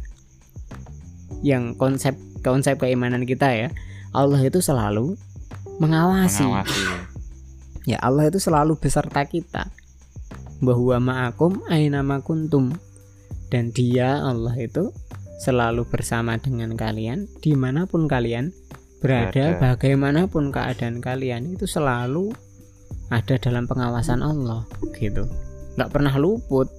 yang 1.40 1.76
konsep 1.76 2.16
konsep 2.44 2.76
keimanan 2.76 3.24
kita 3.24 3.48
ya 3.50 3.68
Allah 4.12 4.40
itu 4.44 4.60
selalu 4.60 5.16
mengawasi. 5.80 6.44
mengawasi 6.44 6.84
Ya 7.82 7.98
Allah 7.98 8.30
itu 8.30 8.38
selalu 8.38 8.78
beserta 8.78 9.26
kita. 9.26 9.66
Bahwa 10.62 11.02
ma'akum 11.02 11.66
aina 11.66 12.06
ma 12.06 12.22
kuntum. 12.22 12.70
Dan 13.50 13.74
dia 13.74 14.22
Allah 14.22 14.54
itu 14.54 14.94
selalu 15.42 15.82
bersama 15.90 16.38
dengan 16.38 16.78
kalian 16.78 17.26
di 17.42 17.58
mana 17.58 17.90
pun 17.90 18.06
kalian 18.06 18.54
berada, 19.02 19.58
Berada. 19.58 19.74
bagaimanapun 19.74 20.54
keadaan 20.54 21.02
kalian 21.02 21.58
itu 21.58 21.66
selalu 21.66 22.30
ada 23.10 23.36
dalam 23.36 23.68
pengawasan 23.68 24.22
Allah 24.22 24.64
gitu. 24.96 25.26
nggak 25.76 25.90
pernah 25.90 26.14
luput. 26.16 26.70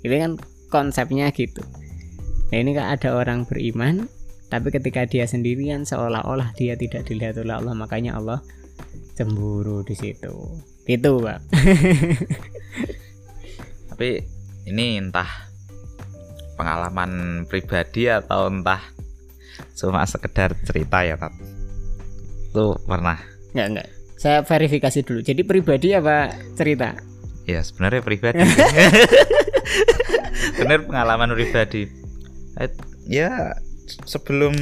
Ini 0.00 0.16
kan 0.16 0.32
konsepnya 0.72 1.28
gitu. 1.34 1.60
Nah 2.54 2.56
ini 2.56 2.72
kan 2.72 2.94
ada 2.94 3.18
orang 3.18 3.44
beriman 3.44 4.08
tapi 4.50 4.74
ketika 4.74 5.06
dia 5.06 5.24
sendirian 5.30 5.86
seolah-olah 5.86 6.50
dia 6.58 6.74
tidak 6.74 7.06
dilihat 7.06 7.38
oleh 7.38 7.54
Allah 7.54 7.74
makanya 7.78 8.18
Allah 8.18 8.42
cemburu 9.14 9.86
di 9.86 9.94
situ 9.94 10.34
gitu 10.90 11.22
pak 11.22 11.38
tapi 13.94 14.26
ini 14.66 14.98
entah 14.98 15.46
pengalaman 16.58 17.46
pribadi 17.46 18.10
atau 18.10 18.50
entah 18.50 18.82
cuma 19.76 20.04
sekedar 20.06 20.56
cerita 20.66 21.04
ya 21.04 21.16
Tat. 21.16 21.32
Tuh 22.52 22.76
pernah? 22.84 23.18
Nggak 23.54 23.66
nggak. 23.76 23.88
Saya 24.20 24.44
verifikasi 24.44 25.00
dulu. 25.00 25.20
Jadi 25.24 25.40
pribadi 25.46 25.96
apa 25.96 26.28
cerita? 26.52 26.92
Ya 27.48 27.64
sebenarnya 27.64 28.04
pribadi. 28.04 28.40
Bener 30.60 30.84
pengalaman 30.84 31.32
pribadi. 31.32 31.88
Eh, 32.60 32.70
ya 33.08 33.56
sebelum 34.04 34.54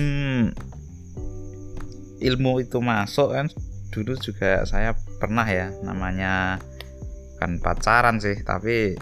ilmu 2.19 2.63
itu 2.63 2.79
masuk 2.83 3.35
kan 3.35 3.47
dulu 3.95 4.15
juga 4.19 4.63
saya 4.67 4.95
pernah 5.19 5.47
ya 5.47 5.71
namanya 5.83 6.59
kan 7.39 7.59
pacaran 7.63 8.19
sih 8.19 8.43
tapi 8.43 8.99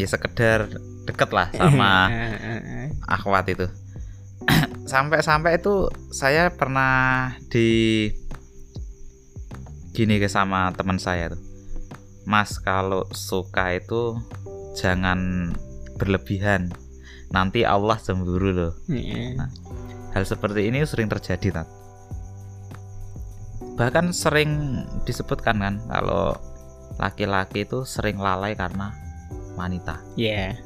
ya 0.00 0.08
sekedar 0.08 0.72
deket 1.04 1.30
lah 1.30 1.52
sama 1.52 2.08
akhwat 3.14 3.52
itu 3.52 3.66
sampai-sampai 4.92 5.56
itu 5.56 5.88
saya 6.12 6.52
pernah 6.52 7.32
di 7.48 8.12
gini 9.96 10.20
ke 10.20 10.28
sama 10.28 10.68
teman 10.76 11.00
saya 11.00 11.32
tuh 11.32 11.40
Mas 12.28 12.60
kalau 12.60 13.08
suka 13.10 13.72
itu 13.72 14.20
jangan 14.76 15.52
berlebihan 15.96 16.68
nanti 17.32 17.64
Allah 17.64 17.96
cemburu 17.96 18.52
loh 18.52 18.72
Iya. 18.86 19.48
hal 20.12 20.24
seperti 20.28 20.68
ini 20.68 20.84
sering 20.84 21.08
terjadi 21.08 21.60
Tat. 21.64 21.68
bahkan 23.72 24.12
sering 24.12 24.84
disebutkan 25.08 25.56
kan 25.56 25.74
kalau 25.88 26.36
laki-laki 27.00 27.64
itu 27.64 27.88
sering 27.88 28.20
lalai 28.20 28.52
karena 28.52 28.92
wanita 29.56 30.04
Iya. 30.20 30.60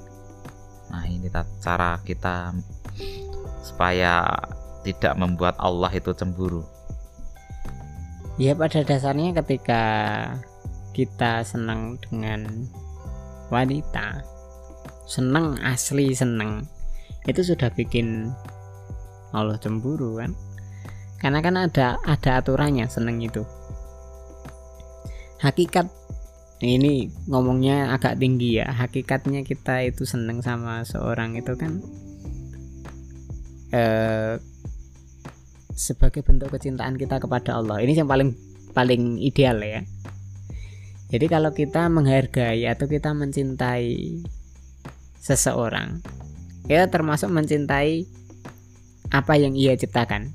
Nah 0.91 1.03
ini 1.07 1.27
Tat, 1.27 1.47
cara 1.63 1.99
kita 2.03 2.55
supaya 3.67 4.23
tidak 4.87 5.19
membuat 5.19 5.59
Allah 5.59 5.91
itu 5.91 6.15
cemburu. 6.15 6.63
Ya 8.39 8.55
pada 8.55 8.87
dasarnya 8.87 9.35
ketika 9.43 9.83
kita 10.95 11.43
senang 11.43 11.99
dengan 11.99 12.71
wanita, 13.51 14.23
senang 15.11 15.59
asli 15.67 16.15
senang, 16.15 16.71
itu 17.27 17.43
sudah 17.43 17.73
bikin 17.75 18.31
Allah 19.35 19.59
cemburu 19.59 20.23
kan? 20.23 20.31
Karena 21.19 21.43
kan 21.43 21.57
ada 21.59 21.99
ada 22.07 22.39
aturannya 22.39 22.87
senang 22.87 23.19
itu. 23.19 23.43
Hakikat 25.43 25.89
ini 26.65 27.13
ngomongnya 27.29 27.93
agak 27.93 28.17
tinggi 28.21 28.61
ya. 28.61 28.69
Hakikatnya 28.69 29.45
kita 29.45 29.85
itu 29.85 30.05
senang 30.09 30.41
sama 30.41 30.85
seorang 30.85 31.37
itu 31.37 31.53
kan 31.57 31.81
eh 33.75 34.39
sebagai 35.77 36.25
bentuk 36.25 36.51
kecintaan 36.51 36.97
kita 36.97 37.21
kepada 37.21 37.61
Allah. 37.61 37.85
Ini 37.85 38.03
yang 38.03 38.09
paling 38.09 38.33
paling 38.73 39.21
ideal 39.21 39.61
ya. 39.61 39.85
Jadi 41.07 41.27
kalau 41.31 41.55
kita 41.55 41.87
menghargai 41.87 42.67
atau 42.67 42.91
kita 42.91 43.15
mencintai 43.15 44.19
seseorang, 45.23 46.03
kita 46.67 46.91
termasuk 46.91 47.31
mencintai 47.31 48.09
apa 49.15 49.39
yang 49.39 49.55
ia 49.55 49.79
ciptakan. 49.79 50.35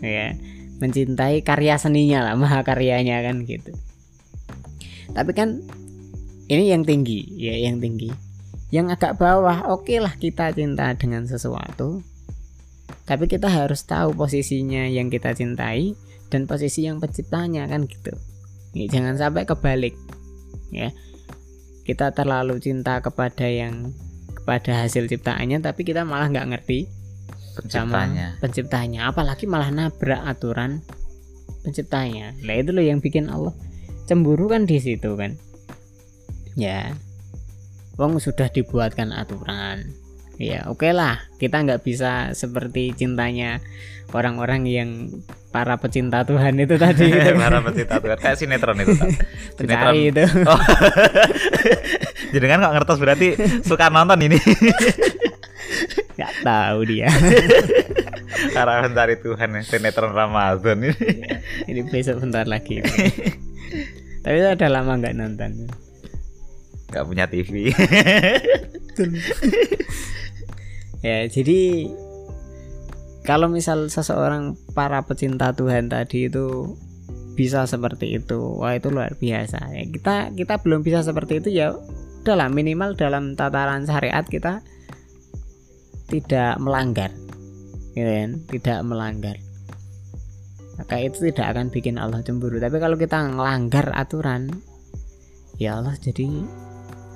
Ya, 0.00 0.38
mencintai 0.78 1.42
karya 1.42 1.76
seninya 1.76 2.30
lah, 2.30 2.34
maha 2.40 2.62
karyanya 2.62 3.18
kan 3.26 3.42
gitu. 3.42 3.74
Tapi 5.10 5.32
kan 5.34 5.58
ini 6.46 6.70
yang 6.70 6.86
tinggi, 6.86 7.26
ya 7.34 7.58
yang 7.58 7.82
tinggi. 7.82 8.14
Yang 8.70 8.94
agak 8.94 9.18
bawah, 9.18 9.74
oke 9.74 9.90
lah 9.98 10.14
kita 10.14 10.54
cinta 10.54 10.94
dengan 10.94 11.26
sesuatu, 11.26 12.06
tapi 13.10 13.26
kita 13.26 13.50
harus 13.50 13.82
tahu 13.82 14.14
posisinya 14.14 14.86
yang 14.86 15.10
kita 15.10 15.34
cintai 15.34 15.98
dan 16.30 16.46
posisi 16.46 16.86
yang 16.86 17.02
penciptanya 17.02 17.66
kan 17.66 17.90
gitu. 17.90 18.14
Ya, 18.70 18.86
jangan 18.86 19.18
sampai 19.18 19.50
kebalik 19.50 19.98
ya. 20.70 20.94
Kita 21.82 22.14
terlalu 22.14 22.62
cinta 22.62 23.02
kepada 23.02 23.50
yang 23.50 23.90
kepada 24.30 24.86
hasil 24.86 25.10
ciptaannya 25.10 25.58
tapi 25.58 25.82
kita 25.82 26.06
malah 26.06 26.30
nggak 26.30 26.54
ngerti 26.54 26.86
sama 27.66 28.06
Penciptanya. 28.06 28.28
penciptanya. 28.38 29.00
Apalagi 29.10 29.50
malah 29.50 29.74
nabrak 29.74 30.22
aturan 30.22 30.78
penciptanya. 31.66 32.38
Lah 32.46 32.62
itu 32.62 32.70
loh 32.70 32.86
yang 32.86 33.02
bikin 33.02 33.26
Allah 33.26 33.58
cemburu 34.06 34.46
kan 34.46 34.70
di 34.70 34.78
situ 34.78 35.18
kan. 35.18 35.34
Ya. 36.54 36.94
Wong 37.98 38.22
sudah 38.22 38.46
dibuatkan 38.54 39.10
aturan 39.10 39.98
ya 40.40 40.64
oke 40.72 40.88
lah 40.96 41.20
kita 41.36 41.60
nggak 41.60 41.84
bisa 41.84 42.32
seperti 42.32 42.96
cintanya 42.96 43.60
orang-orang 44.16 44.64
yang 44.64 44.90
para 45.52 45.76
pecinta 45.76 46.24
Tuhan 46.24 46.56
itu 46.58 46.80
tadi 46.80 47.12
gitu. 47.12 47.30
Para 47.44 47.60
pecinta 47.62 48.02
Tuhan 48.02 48.18
kayak 48.18 48.36
sinetron 48.40 48.78
itu. 48.82 48.94
Sinetron. 49.60 49.94
itu 49.94 50.24
Oh. 50.48 50.60
Jadi 52.34 52.44
kan 52.46 52.58
nggak 52.62 52.74
ngertos 52.74 52.98
berarti 52.98 53.38
suka 53.62 53.86
nonton 53.92 54.18
ini. 54.24 54.38
nggak 56.18 56.32
tahu 56.42 56.78
dia 56.88 57.08
Para 58.56 58.82
pencari 58.82 59.20
Tuhan 59.20 59.60
sinetron 59.62 60.10
Ramadan 60.16 60.78
ini. 60.82 60.96
ini 61.70 61.80
besok 61.86 62.24
bentar 62.24 62.44
lagi 62.44 62.82
tapi 64.20 64.36
itu 64.36 64.48
udah 64.52 64.68
lama 64.68 65.00
nggak 65.00 65.16
nonton 65.16 65.70
Gak 66.90 67.06
punya 67.06 67.30
TV. 67.30 67.70
Ya 71.00 71.24
jadi 71.28 71.88
kalau 73.24 73.52
misal 73.52 73.88
seseorang 73.92 74.56
para 74.72 75.04
pecinta 75.04 75.52
Tuhan 75.52 75.92
tadi 75.92 76.32
itu 76.32 76.76
bisa 77.36 77.64
seperti 77.68 78.20
itu 78.20 78.58
wah 78.58 78.76
itu 78.76 78.88
luar 78.92 79.16
biasa. 79.16 79.72
Ya 79.72 79.84
kita 79.86 80.32
kita 80.36 80.60
belum 80.60 80.84
bisa 80.84 81.04
seperti 81.04 81.40
itu 81.44 81.48
ya 81.52 81.76
udahlah 82.20 82.52
minimal 82.52 82.96
dalam 82.96 83.36
tataran 83.36 83.84
syariat 83.88 84.24
kita 84.24 84.64
tidak 86.08 86.56
melanggar 86.58 87.12
gitu 87.92 88.08
kan? 88.08 88.30
Tidak 88.48 88.78
melanggar. 88.84 89.36
Maka 90.80 90.96
itu 91.00 91.28
tidak 91.28 91.52
akan 91.56 91.68
bikin 91.68 92.00
Allah 92.00 92.24
cemburu. 92.24 92.56
Tapi 92.56 92.76
kalau 92.80 92.96
kita 92.96 93.20
melanggar 93.28 93.92
aturan 93.92 94.48
ya 95.60 95.76
Allah 95.76 95.92
jadi 96.00 96.24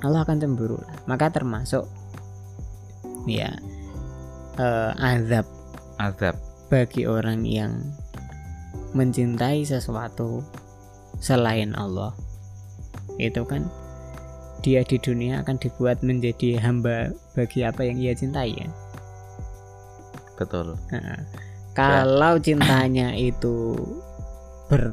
Allah 0.05 0.21
akan 0.21 0.37
cemburu 0.37 0.77
maka 1.09 1.33
termasuk 1.33 1.89
ya 3.25 3.49
eh, 4.57 4.91
azab 4.95 5.45
Azab. 5.97 6.35
bagi 6.67 7.07
orang 7.07 7.43
yang 7.43 7.79
mencintai 8.91 9.63
sesuatu 9.63 10.43
selain 11.19 11.71
Allah 11.75 12.11
itu 13.15 13.43
kan 13.43 13.67
dia 14.59 14.81
di 14.81 14.97
dunia 14.97 15.39
akan 15.43 15.55
dibuat 15.61 16.01
menjadi 16.01 16.59
hamba 16.59 17.11
bagi 17.31 17.63
apa 17.63 17.85
yang 17.85 17.99
ia 17.99 18.11
cintai 18.11 18.55
ya 18.55 18.69
Betul. 20.35 20.75
Nah, 20.91 21.23
kalau 21.71 22.35
cintanya 22.35 23.15
itu 23.15 23.71
ber 24.67 24.91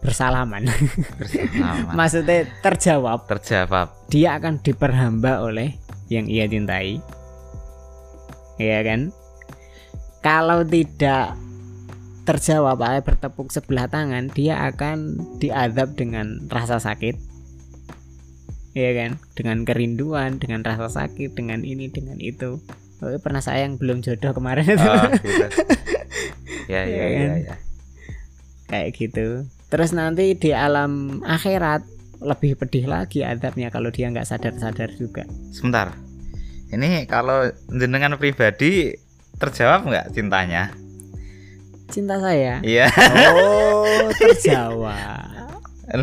bersalaman 0.00 0.66
Bersama. 1.14 1.92
maksudnya 1.98 2.48
terjawab 2.58 3.28
Terjawab. 3.28 3.86
dia 4.10 4.34
akan 4.34 4.58
diperhamba 4.64 5.44
oleh 5.44 5.76
yang 6.08 6.26
ia 6.26 6.48
cintai 6.48 6.98
ya 8.60 8.84
kan? 8.84 9.08
Kalau 10.20 10.60
tidak 10.62 11.32
terjawab 12.28 12.76
oleh 12.78 13.00
bertepuk 13.00 13.48
sebelah 13.48 13.88
tangan 13.88 14.28
dia 14.30 14.60
akan 14.68 15.16
diadab 15.40 15.96
dengan 15.96 16.44
rasa 16.52 16.76
sakit. 16.76 17.16
Ya 18.76 18.92
kan? 18.94 19.16
Dengan 19.34 19.64
kerinduan 19.64 20.36
dengan 20.38 20.60
rasa 20.62 20.92
sakit 20.92 21.34
dengan 21.34 21.64
ini 21.64 21.88
dengan 21.88 22.20
itu. 22.20 22.60
Oh, 23.00 23.16
pernah 23.16 23.40
sayang 23.40 23.80
belum 23.80 24.04
jodoh 24.04 24.36
kemarin. 24.36 24.76
Itu 24.76 24.84
Oh, 24.84 25.08
gitu. 25.24 25.46
ya 26.68 26.84
ya 26.84 26.86
Iya 26.86 27.06
ya, 27.08 27.16
kan? 27.16 27.30
ya. 27.40 27.54
kayak 28.68 28.90
gitu. 28.94 29.26
Terus 29.72 29.90
nanti 29.96 30.36
di 30.36 30.52
alam 30.52 31.24
akhirat 31.24 31.82
lebih 32.20 32.60
pedih 32.60 32.84
lagi 32.84 33.24
adabnya 33.24 33.72
kalau 33.72 33.88
dia 33.88 34.12
nggak 34.12 34.28
sadar-sadar 34.28 34.92
juga. 35.00 35.24
Sebentar 35.50 35.96
ini 36.70 37.04
kalau 37.04 37.46
jenengan 37.66 38.14
pribadi 38.14 38.94
terjawab 39.36 39.84
nggak 39.84 40.06
cintanya? 40.12 40.70
Cinta 41.90 42.22
saya? 42.22 42.62
Iya. 42.62 42.86
Oh 43.34 43.86
terjawab. 44.22 45.50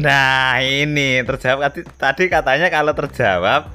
Nah 0.03 0.59
ini 0.59 1.23
terjawab. 1.23 1.71
Tadi, 1.71 1.81
tadi 1.95 2.23
katanya 2.27 2.67
kalau 2.67 2.91
terjawab 2.91 3.71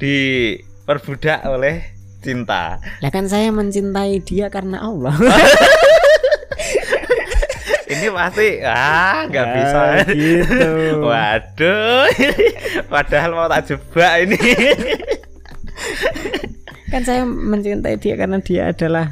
diperbudak 0.00 1.44
oleh 1.44 1.92
cinta. 2.18 2.80
Lah 2.98 3.10
kan 3.10 3.28
saya 3.28 3.52
mencintai 3.52 4.16
dia 4.18 4.48
karena 4.48 4.80
Allah. 4.80 5.12
Ini 7.92 8.08
pasti 8.08 8.48
ah 8.64 9.28
nggak 9.28 9.46
Ah, 9.46 9.52
bisa. 9.52 9.82
gitu. 10.16 10.70
Waduh 11.06 12.08
padahal 12.88 13.30
mau 13.36 13.46
tak 13.46 13.68
jebak 13.68 14.24
ini 14.24 14.40
kan 16.92 17.02
saya 17.02 17.24
mencintai 17.24 17.96
dia 17.96 18.14
karena 18.20 18.36
dia 18.44 18.68
adalah 18.68 19.08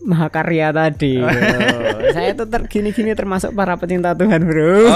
mahakarya 0.00 0.72
tadi 0.72 1.20
bro. 1.20 2.08
saya 2.16 2.32
tuh 2.32 2.48
ter 2.48 2.64
gini-gini 2.72 3.12
termasuk 3.12 3.52
para 3.52 3.76
pecinta 3.76 4.16
Tuhan 4.16 4.40
bro 4.40 4.88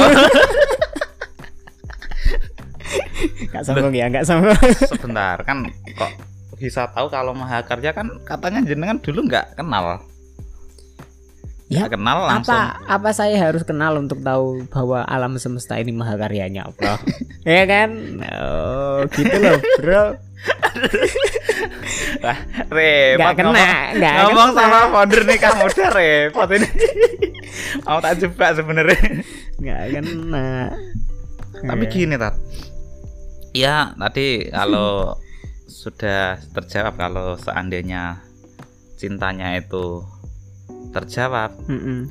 Gak 3.50 3.66
sombong 3.66 3.92
ya, 3.92 4.06
gak 4.08 4.24
sombong. 4.24 4.56
sebentar 4.78 5.36
kan 5.44 5.66
kok 5.98 6.12
bisa 6.56 6.86
tahu 6.92 7.10
kalau 7.10 7.34
Mahakarya 7.36 7.90
kan 7.92 8.08
katanya 8.24 8.62
jenengan 8.64 8.96
dulu 9.02 9.26
nggak 9.26 9.58
kenal 9.58 10.00
Ya, 11.70 11.86
kenal 11.86 12.26
langsung 12.26 12.50
Apa 12.50 12.82
apa 12.82 13.10
saya 13.14 13.38
harus 13.38 13.62
kenal 13.62 13.94
untuk 13.94 14.26
tahu 14.26 14.66
bahwa 14.74 15.06
alam 15.06 15.38
semesta 15.38 15.78
ini 15.78 15.94
mahakaryanya 15.94 16.66
Allah? 16.66 16.98
ya 17.46 17.62
kan? 17.62 17.90
Oh, 18.26 19.06
gitu 19.14 19.36
loh, 19.38 19.58
Bro. 19.78 20.04
Lah, 22.20 22.36
repot 22.68 23.16
Nggak 23.16 23.34
kena, 23.34 23.48
ngomong, 23.48 24.24
ngomong 24.28 24.48
kena. 24.50 24.60
sama 24.60 24.78
founder 24.90 25.22
nikah 25.24 25.52
muda 25.56 25.84
repot 25.90 26.48
ini 26.50 26.68
mau 27.84 27.98
tak 27.98 28.14
jebak 28.18 28.50
sebenarnya 28.54 29.00
Nggak 29.56 29.80
kena. 29.90 30.48
tapi 31.60 31.84
gini 31.86 32.14
tat 32.14 32.36
ya 33.50 33.92
tadi 33.94 34.48
kalau 34.48 35.16
sudah 35.66 36.22
terjawab 36.50 36.94
kalau 36.94 37.34
seandainya 37.34 38.20
cintanya 38.94 39.56
itu 39.56 40.04
terjawab 40.90 41.56
mm-mm, 41.66 42.04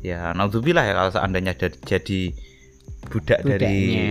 ya 0.00 0.32
naudzubillah 0.32 0.82
ya 0.82 0.94
kalau 0.94 1.10
seandainya 1.10 1.52
jadi, 1.84 2.32
budak 3.06 3.40
dari 3.40 3.60
budaknya. 3.60 4.08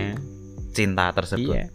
cinta 0.70 1.06
tersebut 1.10 1.54
Iya. 1.54 1.66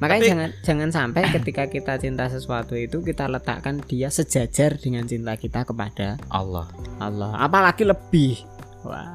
Makanya 0.00 0.16
Tapi- 0.16 0.30
jangan 0.30 0.50
jangan 0.62 0.90
sampai 0.90 1.22
ketika 1.30 1.64
kita 1.66 1.94
cinta 1.94 2.24
sesuatu 2.26 2.72
itu 2.72 3.00
kita 3.00 3.28
letakkan 3.28 3.78
dia 3.82 4.08
sejajar 4.08 4.74
dengan 4.74 5.04
cinta 5.04 5.36
kita 5.36 5.62
kepada 5.62 6.16
Allah 6.26 6.66
Allah. 6.96 7.36
Apalagi 7.36 7.84
lebih. 7.84 8.40
Wah, 8.80 9.12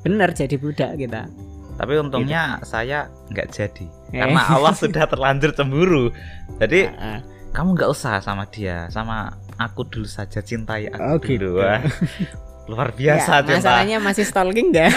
benar 0.00 0.30
jadi 0.30 0.54
budak 0.54 0.98
kita. 0.98 1.30
tapi 1.72 1.96
untungnya 1.96 2.60
saya 2.60 3.08
nggak 3.30 3.48
jadi 3.48 3.86
Eh. 4.12 4.20
karena 4.20 4.42
Allah 4.50 4.76
sudah 4.76 5.00
terlanjur 5.06 5.56
cemburu 5.56 6.12
jadi 6.58 6.92
Ah, 6.92 7.00
ah. 7.00 7.18
kamu 7.56 7.72
nggak 7.72 7.88
usah 7.88 8.20
sama 8.20 8.44
dia 8.44 8.84
sama 8.88 9.32
aku 9.56 9.88
dulu 9.88 10.04
saja 10.04 10.44
cintai 10.44 10.92
aku 10.92 11.00
Oh, 11.00 11.16
dulu 11.16 11.24
gitu. 11.24 11.50
Luar 12.68 12.92
biasa 12.92 13.40
Ya, 13.40 13.42
cinta 13.42 13.56
masalahnya 13.60 13.96
masih 13.98 14.24
stalking 14.26 14.70
enggak? 14.70 14.92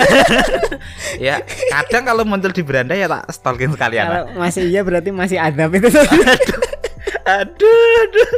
ya 1.26 1.40
kadang 1.72 2.04
kalau 2.04 2.24
muncul 2.28 2.52
di 2.52 2.64
beranda 2.66 2.94
ya 2.94 3.08
tak 3.08 3.30
stalking 3.32 3.72
sekalian 3.74 4.04
Kalau 4.06 4.24
masih 4.36 4.64
iya 4.68 4.82
berarti 4.84 5.10
masih 5.10 5.38
adab 5.40 5.72
itu. 5.74 5.88
aduh 7.24 7.86
aduh 8.04 8.32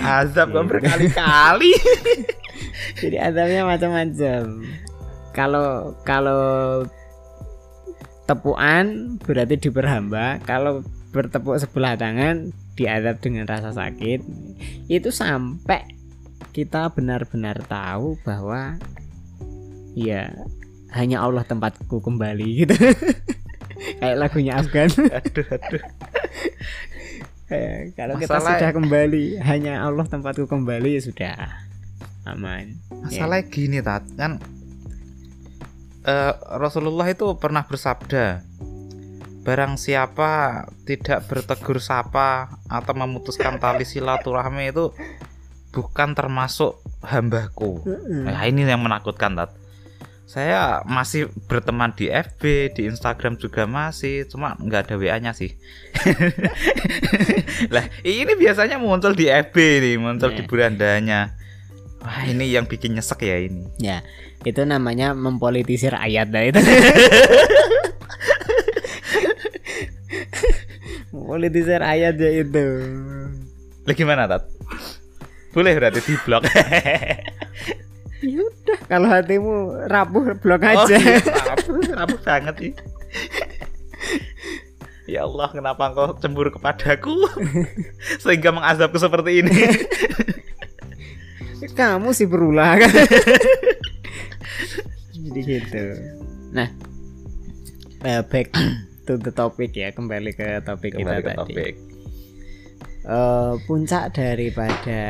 azab 0.00 0.56
kok 0.56 0.66
berkali-kali 0.66 1.72
Jadi 3.02 3.16
adabnya 3.18 3.62
macam-macam. 3.66 4.42
Kalau 5.32 5.96
kalau 6.04 6.84
tepuan 8.28 9.16
berarti 9.22 9.58
diperhamba, 9.58 10.40
kalau 10.44 10.84
bertepuk 11.10 11.56
sebelah 11.60 11.96
tangan 11.96 12.52
diadab 12.76 13.20
dengan 13.20 13.48
rasa 13.48 13.72
sakit. 13.72 14.20
Itu 14.88 15.12
sampai 15.12 15.82
kita 16.52 16.92
benar-benar 16.92 17.64
tahu 17.64 18.20
bahwa 18.22 18.76
ya 19.92 20.28
hanya 20.92 21.24
Allah 21.24 21.42
tempatku 21.42 21.98
kembali 21.98 22.46
gitu. 22.62 22.76
Kayak 23.98 24.16
lagunya 24.20 24.52
Afgan. 24.56 24.88
aduh 25.18 25.48
aduh 25.48 25.84
Eh, 27.52 27.92
kalau 27.92 28.16
kita 28.16 28.40
Masalah- 28.40 28.56
sudah 28.56 28.72
kembali, 28.72 29.36
hanya 29.44 29.84
Allah 29.84 30.08
tempatku 30.08 30.48
kembali 30.48 30.96
ya 30.96 31.02
sudah 31.04 31.36
aman. 32.24 32.80
masalahnya 33.04 33.44
gini 33.44 33.82
tat 33.82 34.08
kan 34.14 34.40
eh, 36.02 36.32
Rasulullah 36.56 37.04
itu 37.06 37.28
pernah 37.36 37.60
bersabda 37.60 38.40
barang 39.42 39.74
siapa 39.76 40.64
tidak 40.86 41.28
bertegur 41.28 41.76
sapa 41.76 42.56
atau 42.70 42.94
memutuskan 42.94 43.58
tali 43.58 43.82
silaturahmi 43.82 44.70
itu 44.70 44.94
bukan 45.72 46.12
termasuk 46.12 46.78
hambaku. 47.00 47.80
Nah, 48.28 48.44
ini 48.44 48.62
yang 48.62 48.84
menakutkan 48.84 49.34
tat. 49.34 49.50
Saya 50.22 50.80
masih 50.88 51.28
berteman 51.44 51.92
di 51.92 52.08
FB 52.08 52.72
di 52.72 52.88
Instagram 52.88 53.36
juga 53.36 53.68
masih 53.68 54.24
cuma 54.24 54.56
nggak 54.56 54.88
ada 54.88 54.94
WA 54.96 55.16
nya 55.20 55.36
sih. 55.36 55.52
Lah 57.74 57.84
ini 58.00 58.32
biasanya 58.36 58.80
muncul 58.80 59.12
di 59.12 59.28
FB 59.28 59.56
nih 59.56 59.96
muncul 60.00 60.32
di 60.32 60.40
Iya. 60.40 60.48
berandanya 60.48 61.20
wah 62.00 62.24
ini 62.24 62.48
yang 62.48 62.64
bikin 62.64 62.96
nyesek 62.96 63.28
ya 63.28 63.44
ini. 63.44 63.68
Ya, 63.76 64.00
itu 64.42 64.64
namanya 64.64 65.12
mempolitisir 65.12 65.92
ayat 65.92 66.32
dah 66.32 66.42
itu. 66.48 66.60
mempolitisir 71.12 71.80
ayat 71.84 72.16
ya 72.16 72.30
itu. 72.40 72.66
lah 73.82 73.94
gimana 73.98 74.30
tat 74.30 74.46
boleh 75.52 75.72
berarti 75.76 76.00
di 76.02 76.14
blok 76.20 76.42
Ya 78.22 78.38
udah, 78.38 78.78
kalau 78.86 79.08
hatimu 79.10 79.54
rapuh 79.90 80.38
blok 80.38 80.62
Oh, 80.62 80.86
aja. 80.86 80.94
iya, 80.94 81.18
rapuh, 81.50 81.74
rapuh 81.90 82.20
banget 82.22 82.54
sih 82.56 82.72
Ya 85.04 85.26
Allah, 85.26 85.50
kenapa 85.50 85.82
engkau 85.84 86.14
cemburu 86.16 86.48
kepadaku 86.48 87.26
sehingga 88.22 88.48
mengazabku 88.48 88.96
seperti 88.96 89.42
ini? 89.42 89.50
Kamu 91.68 92.12
sih 92.12 92.24
berulah 92.24 92.78
kan. 92.78 92.92
Jadi 95.12 95.40
gitu. 95.42 95.82
Nah, 96.52 96.70
eh, 98.02 98.22
back 98.22 98.54
to 99.02 99.16
the 99.16 99.30
topic 99.30 99.72
ya, 99.72 99.90
kembali 99.90 100.30
ke 100.30 100.62
topik 100.62 100.94
Kembali 100.94 101.02
kita 101.02 101.18
ke 101.18 101.28
tadi. 101.28 101.38
topik. 101.42 101.74
Eh, 103.02 103.54
puncak 103.66 104.14
daripada 104.14 105.02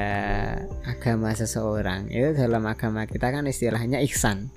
agama 0.89 1.37
seseorang 1.37 2.09
itu 2.09 2.33
dalam 2.33 2.65
agama 2.65 3.05
kita 3.05 3.29
kan 3.29 3.45
istilahnya 3.45 4.01
ihsan. 4.09 4.49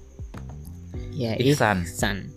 Ya, 1.11 1.35
Ihsan. 1.35 1.83
ihsan. 1.83 2.31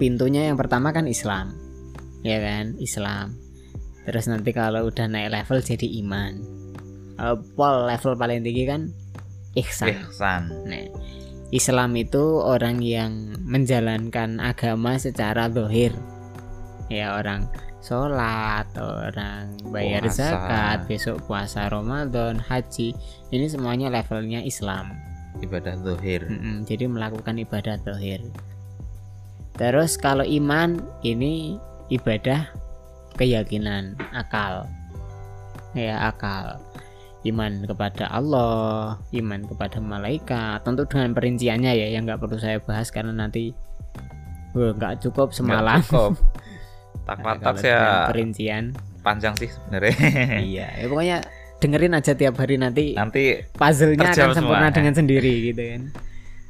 Pintunya 0.00 0.48
yang 0.48 0.56
pertama 0.56 0.96
kan 0.96 1.04
Islam. 1.08 1.52
Ya 2.24 2.40
kan, 2.40 2.80
Islam. 2.80 3.36
Terus 4.08 4.32
nanti 4.32 4.56
kalau 4.56 4.88
udah 4.88 5.08
naik 5.12 5.28
level 5.28 5.60
jadi 5.60 5.88
iman. 6.00 6.32
Eh, 7.20 7.36
pol 7.52 7.84
level 7.84 8.16
paling 8.16 8.40
tinggi 8.40 8.64
kan 8.64 8.96
ihsan. 9.60 9.92
Ihsan. 9.92 10.42
Nah, 10.64 10.88
Islam 11.52 12.00
itu 12.00 12.40
orang 12.40 12.80
yang 12.80 13.36
menjalankan 13.44 14.40
agama 14.40 14.96
secara 14.96 15.52
dohir. 15.52 15.92
Ya 16.88 17.12
orang 17.12 17.44
sholat, 17.84 18.66
orang 18.76 19.54
bayar 19.70 20.04
Puasa. 20.06 20.18
zakat, 20.32 20.78
besok 20.90 21.16
puasa 21.28 21.68
Ramadan, 21.70 22.40
haji. 22.40 22.96
Ini 23.30 23.46
semuanya 23.46 23.92
levelnya 23.92 24.42
Islam. 24.42 24.96
Ibadah 25.38 25.76
zuhir. 25.84 26.24
Mm-mm, 26.26 26.64
jadi 26.64 26.88
melakukan 26.88 27.36
ibadah 27.36 27.76
dohir. 27.84 28.24
Terus 29.56 29.96
kalau 29.96 30.24
iman 30.24 30.80
ini 31.04 31.56
ibadah 31.92 32.48
keyakinan 33.16 33.96
akal. 34.12 34.68
Ya 35.76 36.08
akal. 36.08 36.60
Iman 37.26 37.66
kepada 37.66 38.06
Allah, 38.08 39.00
iman 39.12 39.40
kepada 39.44 39.82
malaikat. 39.82 40.62
Tentu 40.62 40.86
dengan 40.86 41.12
perinciannya 41.12 41.72
ya 41.74 41.86
yang 41.90 42.06
nggak 42.06 42.22
perlu 42.22 42.38
saya 42.38 42.62
bahas 42.62 42.88
karena 42.88 43.12
nanti 43.12 43.52
nggak 44.54 45.04
cukup 45.04 45.36
semalam. 45.36 45.82
Cukup. 45.84 46.16
Tak 47.06 47.22
kalau 47.22 47.62
ya 47.62 48.10
perincian. 48.10 48.74
panjang 49.06 49.38
sih 49.38 49.46
sebenarnya. 49.46 49.94
iya, 50.50 50.66
ya 50.74 50.86
pokoknya 50.90 51.18
dengerin 51.62 51.94
aja 51.94 52.12
tiap 52.18 52.34
hari 52.42 52.58
nanti 52.58 52.98
nanti 52.98 53.40
puzzle-nya 53.54 54.12
akan 54.12 54.34
sempurna 54.34 54.68
semua. 54.68 54.74
dengan 54.74 54.94
sendiri 54.98 55.34
gitu 55.54 55.62
kan. 55.62 55.82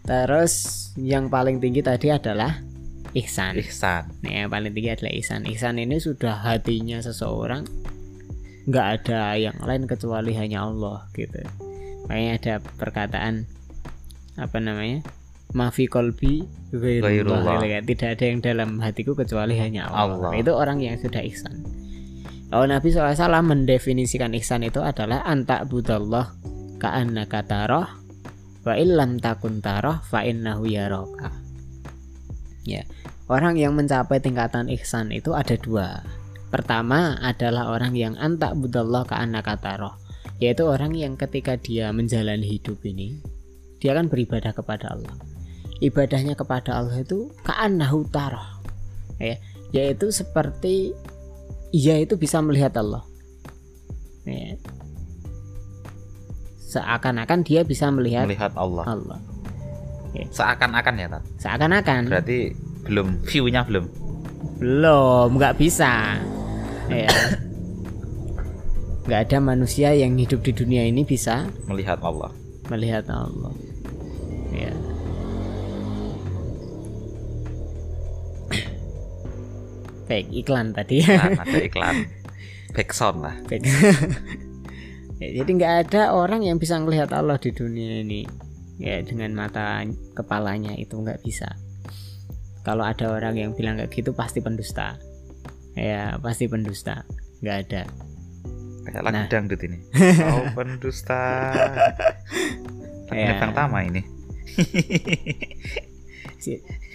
Terus 0.07 0.55
yang 0.97 1.29
paling 1.29 1.61
tinggi 1.61 1.85
tadi 1.85 2.09
adalah 2.09 2.65
ihsan. 3.13 3.53
ihsan 3.61 4.09
Nah, 4.25 4.33
yang 4.33 4.49
paling 4.49 4.73
tinggi 4.73 4.97
adalah 4.97 5.13
ihsan. 5.13 5.45
Ihsan 5.45 5.77
ini 5.77 6.01
sudah 6.01 6.41
hatinya 6.41 7.05
seseorang 7.05 7.69
nggak 8.67 8.87
ada 9.03 9.39
yang 9.39 9.57
lain 9.63 9.85
kecuali 9.85 10.33
hanya 10.35 10.65
Allah 10.65 11.05
gitu. 11.13 11.39
Makanya 12.09 12.33
ada 12.41 12.55
perkataan 12.81 13.45
apa 14.41 14.57
namanya? 14.59 15.05
Mafi 15.57 15.89
kolbi 15.89 16.45
ghairullah. 16.77 17.65
Tidak 17.81 18.09
ada 18.13 18.25
yang 18.29 18.45
dalam 18.45 18.77
hatiku 18.77 19.17
kecuali 19.17 19.57
hanya 19.57 19.89
Allah. 19.89 20.29
Allah. 20.29 20.31
Itu 20.37 20.53
orang 20.53 20.85
yang 20.85 21.01
sudah 21.01 21.25
ihsan. 21.25 21.65
Kalau 22.53 22.69
Nabi 22.69 22.93
SAW 22.93 23.41
mendefinisikan 23.43 24.37
ihsan 24.37 24.69
itu 24.69 24.85
adalah 24.85 25.25
antak 25.25 25.67
budallah 25.67 26.37
ka'annaka 26.79 27.43
taroh 27.43 27.89
wa 28.63 28.75
illam 28.77 29.17
takun 29.19 29.65
taroh 29.65 29.99
fa 30.05 30.23
innahu 30.23 30.69
yaraka. 30.69 31.33
Ya, 32.69 32.85
orang 33.27 33.57
yang 33.57 33.75
mencapai 33.75 34.21
tingkatan 34.21 34.69
ihsan 34.77 35.11
itu 35.11 35.33
ada 35.33 35.57
dua. 35.57 36.05
Pertama 36.53 37.19
adalah 37.19 37.73
orang 37.75 37.99
yang 37.99 38.15
antak 38.15 38.55
budallah 38.55 39.03
ka'annaka 39.09 39.59
taroh, 39.59 39.95
yaitu 40.39 40.69
orang 40.69 40.95
yang 40.95 41.19
ketika 41.19 41.59
dia 41.59 41.91
menjalani 41.91 42.47
hidup 42.47 42.79
ini, 42.87 43.19
dia 43.83 43.95
kan 43.95 44.07
beribadah 44.07 44.55
kepada 44.55 44.95
Allah. 44.95 45.36
Ibadahnya 45.81 46.33
kepada 46.33 46.81
Allah 46.81 47.01
itu 47.01 47.29
ka'annahu 47.45 48.09
taroh. 48.09 48.65
Ya, 49.21 49.37
yaitu 49.73 50.09
seperti 50.13 50.97
ia 51.73 52.01
itu 52.01 52.17
bisa 52.17 52.41
melihat 52.41 52.77
Allah. 52.81 53.05
Ya. 54.25 54.57
Seakan-akan 56.67 57.41
dia 57.47 57.63
bisa 57.63 57.89
melihat 57.89 58.27
melihat 58.27 58.53
Allah 58.59 58.85
Allah. 58.85 59.21
seakan-akan 60.33 60.95
ya 60.97 61.07
Tat? 61.13 61.23
Seakan-akan 61.41 62.01
berarti 62.09 62.57
belum 62.89 63.21
view-nya 63.29 63.69
belum 63.69 63.85
belum 64.61 65.29
nggak 65.37 65.57
bisa. 65.61 65.93
Ya. 66.87 67.11
Nggak 69.11 69.21
ada 69.27 69.39
manusia 69.43 69.91
yang 69.91 70.15
hidup 70.15 70.39
di 70.47 70.55
dunia 70.55 70.87
ini 70.87 71.03
bisa 71.03 71.51
melihat 71.67 71.99
Allah 71.99 72.31
melihat 72.71 73.07
Allah. 73.11 73.53
Baik, 80.07 80.27
iklan 80.33 80.71
tadi. 80.71 81.03
nah, 81.03 81.35
ada 81.43 81.59
iklan. 81.59 82.07
Backsound 82.73 83.19
lah. 83.23 83.35
Baik. 83.47 83.63
Ya, 85.17 85.33
jadi 85.33 85.49
nggak 85.49 85.75
ada 85.89 86.13
orang 86.13 86.45
yang 86.45 86.61
bisa 86.61 86.77
melihat 86.77 87.09
Allah 87.17 87.41
di 87.41 87.49
dunia 87.49 88.05
ini. 88.05 88.29
Ya 88.77 89.01
dengan 89.01 89.33
mata 89.33 89.81
kepalanya 90.13 90.77
itu 90.77 90.93
nggak 90.93 91.25
bisa. 91.25 91.57
Kalau 92.61 92.85
ada 92.85 93.09
orang 93.09 93.33
yang 93.33 93.57
bilang 93.57 93.81
kayak 93.81 93.97
gitu 93.97 94.13
pasti 94.13 94.45
pendusta. 94.45 95.01
Ya 95.73 96.21
pasti 96.21 96.45
pendusta. 96.53 97.01
Nggak 97.41 97.57
ada. 97.65 97.83
Kayak 98.85 99.03
lagu 99.09 99.17
Nah. 99.17 99.29
dangdut 99.33 99.61
ini. 99.65 99.79
Oh 100.29 100.45
pendusta. 100.53 101.23
Ya. 103.09 103.41
Bang 103.41 103.57
Tama 103.57 103.89
ini. 103.89 104.05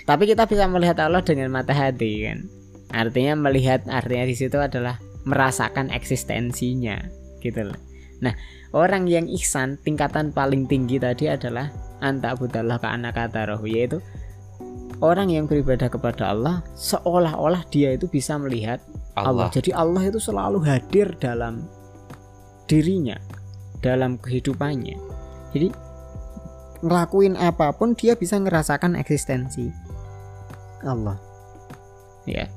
Tapi 0.06 0.24
kita 0.30 0.46
bisa 0.46 0.70
melihat 0.70 1.02
Allah 1.02 1.26
dengan 1.26 1.50
mata 1.50 1.74
hati 1.74 2.30
kan 2.30 2.46
artinya 2.92 3.34
melihat 3.36 3.88
artinya 3.88 4.28
di 4.28 4.36
situ 4.36 4.60
adalah 4.60 5.00
merasakan 5.24 5.90
eksistensinya 5.92 7.02
gitu 7.40 7.72
loh 7.72 7.80
nah 8.22 8.38
orang 8.72 9.10
yang 9.10 9.26
ihsan 9.42 9.82
tingkatan 9.82 10.30
paling 10.30 10.70
tinggi 10.70 11.02
tadi 11.02 11.32
adalah 11.32 11.74
anta 12.04 12.38
budallah 12.38 12.78
ka 12.78 12.94
anak 12.94 13.18
yaitu 13.66 13.98
orang 15.02 15.34
yang 15.34 15.50
beribadah 15.50 15.90
kepada 15.90 16.30
Allah 16.30 16.62
seolah-olah 16.78 17.66
dia 17.74 17.98
itu 17.98 18.06
bisa 18.06 18.38
melihat 18.38 18.80
Allah. 19.18 19.28
Allah 19.28 19.48
Jadi 19.52 19.72
Allah 19.76 20.04
itu 20.08 20.20
selalu 20.22 20.64
hadir 20.64 21.12
dalam 21.20 21.68
dirinya, 22.70 23.20
dalam 23.84 24.16
kehidupannya. 24.16 24.96
Jadi 25.52 25.68
ngelakuin 26.82 27.36
apa 27.36 27.76
pun 27.76 27.94
dia 27.94 28.16
bisa 28.16 28.40
ngerasakan 28.40 28.96
eksistensi 28.96 29.68
Allah. 30.86 31.20
Ya. 32.24 32.48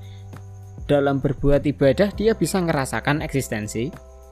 Dalam 0.84 1.20
berbuat 1.20 1.64
ibadah 1.64 2.12
dia 2.12 2.36
bisa 2.36 2.60
ngerasakan 2.60 3.24
eksistensi 3.24 3.88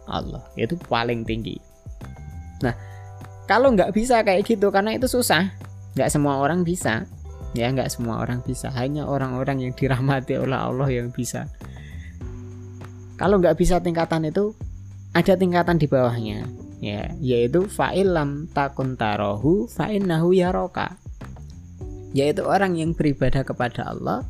Allah. 0.08 0.44
Itu 0.56 0.76
paling 0.76 1.24
tinggi. 1.24 1.56
Nah, 2.60 2.76
kalau 3.48 3.72
nggak 3.72 3.96
bisa 3.96 4.20
kayak 4.20 4.44
gitu 4.44 4.68
karena 4.68 4.94
itu 4.96 5.08
susah. 5.08 5.48
Nggak 5.96 6.10
semua 6.12 6.40
orang 6.40 6.64
bisa. 6.64 7.08
Ya, 7.52 7.68
nggak 7.68 7.88
semua 7.92 8.20
orang 8.20 8.44
bisa. 8.44 8.68
Hanya 8.72 9.08
orang-orang 9.08 9.68
yang 9.68 9.72
dirahmati 9.76 10.36
oleh 10.40 10.56
Allah 10.56 10.88
yang 10.88 11.08
bisa 11.12 11.48
kalau 13.22 13.38
nggak 13.38 13.54
bisa 13.54 13.78
tingkatan 13.78 14.26
itu 14.26 14.50
ada 15.14 15.38
tingkatan 15.38 15.78
di 15.78 15.86
bawahnya 15.86 16.50
ya 16.82 17.06
yaitu 17.22 17.70
fa'ilam 17.70 18.50
takun 18.50 18.98
tarohu 18.98 19.70
yaroka 20.34 20.98
yaitu 22.10 22.42
orang 22.42 22.74
yang 22.74 22.90
beribadah 22.98 23.46
kepada 23.46 23.94
Allah 23.94 24.26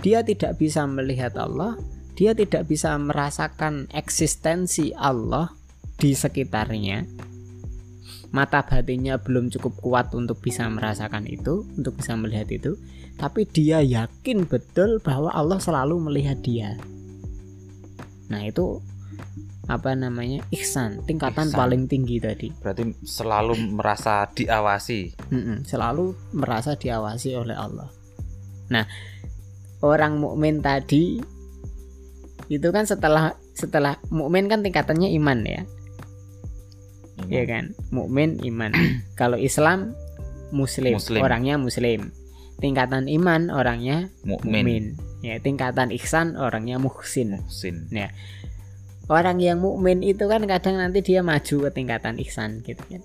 dia 0.00 0.24
tidak 0.24 0.56
bisa 0.60 0.84
melihat 0.88 1.36
Allah 1.36 1.76
dia 2.20 2.36
tidak 2.36 2.68
bisa 2.68 2.92
merasakan 3.00 3.88
eksistensi 3.96 4.92
Allah 4.92 5.56
di 5.96 6.12
sekitarnya. 6.12 7.08
Mata 8.28 8.60
batinnya 8.60 9.16
belum 9.16 9.48
cukup 9.48 9.80
kuat 9.80 10.12
untuk 10.12 10.36
bisa 10.44 10.68
merasakan 10.68 11.24
itu 11.24 11.64
untuk 11.80 11.96
bisa 11.96 12.20
melihat 12.20 12.52
itu. 12.52 12.76
Tapi 13.16 13.48
dia 13.48 13.80
yakin 13.80 14.44
betul 14.44 15.00
bahwa 15.00 15.32
Allah 15.32 15.56
selalu 15.64 15.96
melihat 16.12 16.36
dia. 16.44 16.76
Nah 18.28 18.44
itu 18.44 18.84
apa 19.64 19.96
namanya? 19.96 20.44
Ihsan 20.52 21.00
tingkatan 21.08 21.48
Ihsan. 21.48 21.56
paling 21.56 21.88
tinggi 21.88 22.20
tadi. 22.20 22.52
Berarti 22.52 23.00
selalu 23.00 23.80
merasa 23.80 24.28
diawasi. 24.28 25.16
Mm-mm, 25.32 25.64
selalu 25.64 26.12
merasa 26.36 26.76
diawasi 26.76 27.32
oleh 27.32 27.56
Allah. 27.56 27.88
Nah 28.68 28.84
orang 29.80 30.20
mukmin 30.20 30.60
tadi 30.60 31.20
itu 32.50 32.68
kan 32.74 32.84
setelah 32.84 33.38
setelah 33.54 34.00
mukmin 34.10 34.50
kan 34.50 34.64
tingkatannya 34.64 35.14
iman 35.20 35.38
ya, 35.46 35.62
Ini 37.26 37.30
ya 37.30 37.44
kan 37.46 37.64
mukmin 37.94 38.42
iman. 38.42 38.72
Kalau 39.20 39.38
Islam 39.38 39.94
muslim, 40.50 40.98
Muslim. 40.98 41.20
orangnya 41.22 41.54
muslim. 41.60 42.10
Tingkatan 42.58 43.06
iman 43.06 43.48
orangnya 43.54 44.10
mukmin. 44.26 44.98
Ya 45.20 45.36
tingkatan 45.38 45.92
ihsan 45.94 46.34
orangnya 46.34 46.80
muhsin. 46.80 47.38
muhsin 47.38 47.86
orang 49.10 49.42
yang 49.42 49.58
mukmin 49.58 50.06
itu 50.06 50.22
kan 50.30 50.46
kadang 50.46 50.78
nanti 50.78 51.02
dia 51.02 51.20
maju 51.20 51.66
ke 51.66 51.70
tingkatan 51.74 52.14
ihsan 52.22 52.62
gitu 52.62 52.80
kan 52.86 53.02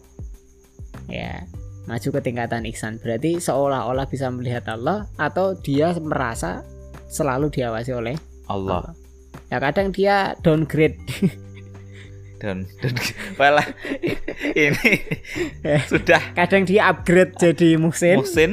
ya 1.09 1.49
maju 1.85 2.07
ke 2.17 2.19
tingkatan 2.21 2.65
ihsan. 2.73 2.97
Berarti 2.99 3.37
seolah-olah 3.37 4.05
bisa 4.09 4.29
melihat 4.33 4.65
Allah 4.69 5.05
atau 5.17 5.53
dia 5.57 5.93
merasa 6.01 6.65
selalu 7.09 7.53
diawasi 7.53 7.91
oleh 7.93 8.15
Allah. 8.49 8.93
Ya 9.49 9.61
kadang 9.61 9.93
dia 9.93 10.33
downgrade. 10.41 10.97
Dan 12.35 12.67
dan 12.83 12.93
malah 13.39 13.65
ini 14.53 14.91
sudah 15.91 16.19
kadang 16.35 16.67
dia 16.67 16.91
upgrade 16.91 17.37
jadi 17.37 17.79
muhsin. 17.79 18.21
muhsin. 18.21 18.51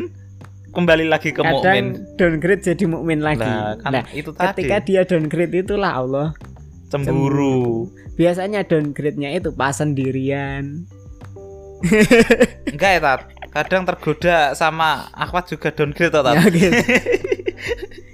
Kembali 0.72 1.04
lagi 1.04 1.36
ke 1.36 1.44
mukmin. 1.44 1.60
kadang 1.60 2.16
downgrade 2.16 2.62
jadi 2.64 2.84
mukmin 2.88 3.20
lagi. 3.20 3.44
Nah 3.44 3.76
kan 3.80 3.92
nah 3.92 4.04
itu 4.16 4.32
tadi. 4.32 4.64
ketika 4.64 4.76
dia 4.84 5.02
downgrade 5.04 5.52
itulah 5.52 5.92
Allah. 6.00 6.28
Cemburu. 6.92 7.88
Biasanya 8.20 8.68
downgrade-nya 8.68 9.32
itu 9.32 9.48
pas 9.56 9.72
sendirian 9.72 10.84
enggak 12.72 12.90
ya 12.96 13.00
tat. 13.00 13.20
Kadang 13.52 13.82
tergoda 13.84 14.56
sama 14.56 15.12
akhwat 15.12 15.52
juga 15.52 15.68
downgrade 15.74 16.14
tat. 16.14 16.34
Ya 16.34 16.44
gitu 16.48 16.80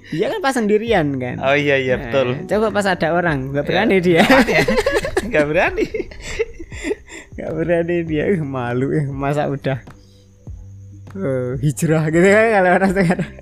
dia 0.08 0.32
kan 0.32 0.40
pas 0.40 0.56
sendirian 0.56 1.20
kan? 1.20 1.36
Oh 1.44 1.52
iya 1.52 1.76
iya 1.76 2.00
Nah, 2.00 2.08
betul. 2.08 2.26
Coba 2.48 2.66
pas 2.72 2.86
ada 2.88 3.12
orang, 3.12 3.52
nggak 3.52 3.66
berani 3.68 3.96
dia, 4.00 4.24
nggak 5.28 5.44
berani 5.44 5.84
nggak 7.36 7.52
berani. 7.54 7.96
Dia, 8.08 8.22
eh, 8.34 8.40
malu, 8.42 8.90
eh, 8.96 9.06
masa 9.06 9.46
udah 9.46 9.78
eh, 11.14 11.52
hijrah 11.60 12.08
gitu 12.08 12.24
kan 12.24 12.46
kalau 12.56 12.70
orang 12.72 12.92
sekarang. 12.96 13.32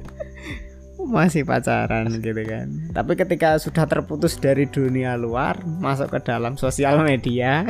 Masih 1.06 1.46
pacaran 1.46 2.10
gitu 2.18 2.42
kan. 2.42 2.66
Tapi 2.90 3.12
ketika 3.14 3.62
sudah 3.62 3.86
terputus 3.86 4.34
dari 4.42 4.66
dunia 4.66 5.14
luar, 5.14 5.62
masuk 5.62 6.10
ke 6.10 6.18
dalam 6.18 6.58
sosial 6.58 6.98
media, 7.06 7.62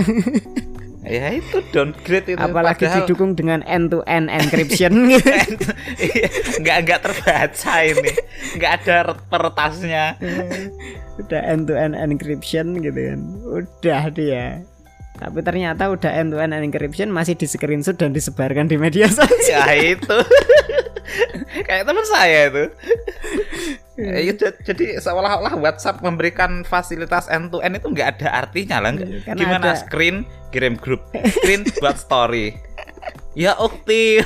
ya 1.06 1.32
itu 1.32 1.62
downgrade 1.70 2.34
itu. 2.34 2.38
Apalagi 2.38 2.84
Padahal- 2.84 3.06
didukung 3.06 3.32
dengan 3.32 3.62
end 3.64 3.94
to 3.94 4.02
end 4.04 4.26
encryption. 4.28 4.92
Iya, 5.96 6.28
nggak 6.60 6.76
nggak 6.84 7.00
terbaca 7.00 7.74
ini. 7.80 8.12
Nggak 8.60 8.72
ada 8.82 8.96
peretasnya 9.30 10.04
udah 11.16 11.40
end 11.46 11.64
to 11.64 11.74
end 11.78 11.94
encryption 11.96 12.76
gitu 12.82 13.00
kan, 13.00 13.20
udah 13.48 14.02
dia. 14.12 14.60
Tapi 15.16 15.40
ternyata 15.40 15.88
udah 15.88 16.12
end 16.12 16.34
to 16.34 16.36
end 16.36 16.52
encryption 16.52 17.08
masih 17.08 17.32
di 17.32 17.48
screenshot 17.48 17.96
dan 17.96 18.12
disebarkan 18.12 18.68
di 18.68 18.76
media 18.76 19.08
sosial. 19.08 19.64
Ya 19.64 19.96
itu. 19.96 20.16
Kayak 21.66 21.88
teman 21.88 22.04
saya 22.04 22.40
itu 22.52 22.64
Ya, 23.96 24.28
j- 24.30 24.60
jadi 24.62 25.00
seolah-olah 25.00 25.56
WhatsApp 25.56 26.00
memberikan 26.00 26.62
fasilitas 26.62 27.26
end 27.26 27.48
to 27.48 27.58
end 27.58 27.74
itu 27.74 27.88
nggak 27.88 28.20
ada 28.20 28.44
artinya 28.44 28.76
lah 28.78 28.92
Iya, 28.92 29.24
kan 29.24 29.34
gimana 29.34 29.66
ada. 29.66 29.74
screen 29.74 30.22
kirim 30.48 30.76
grup 30.76 31.00
screen 31.34 31.64
buat 31.76 31.96
story. 31.96 32.52
Ya 33.32 33.56
ukti. 33.56 34.20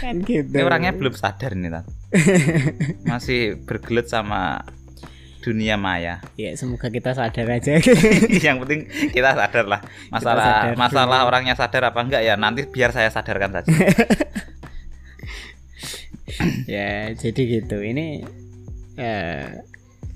Kan 0.00 0.20
gitu. 0.20 0.50
Ini 0.50 0.62
orangnya 0.62 0.92
belum 0.92 1.12
sadar 1.12 1.52
nih 1.52 1.70
Tat. 1.70 1.84
masih 3.10 3.40
bergelut 3.60 4.06
sama 4.06 4.64
dunia 5.40 5.76
maya. 5.76 6.24
Ya 6.34 6.52
semoga 6.54 6.88
kita 6.88 7.12
sadar 7.12 7.44
aja. 7.46 7.76
Yang 8.44 8.56
penting 8.64 8.80
kita 9.10 9.32
sadar 9.32 9.64
lah 9.66 9.80
masalah 10.08 10.42
sadar 10.42 10.72
masalah 10.74 11.18
dulu. 11.20 11.28
orangnya 11.28 11.54
sadar 11.54 11.82
apa 11.86 12.00
enggak 12.00 12.22
ya 12.22 12.34
nanti 12.34 12.64
biar 12.64 12.88
saya 12.90 13.08
sadarkan 13.08 13.52
saja 13.54 13.68
ya 16.70 17.12
jadi 17.12 17.42
gitu. 17.60 17.80
Ini 17.80 18.24
eh, 18.98 19.64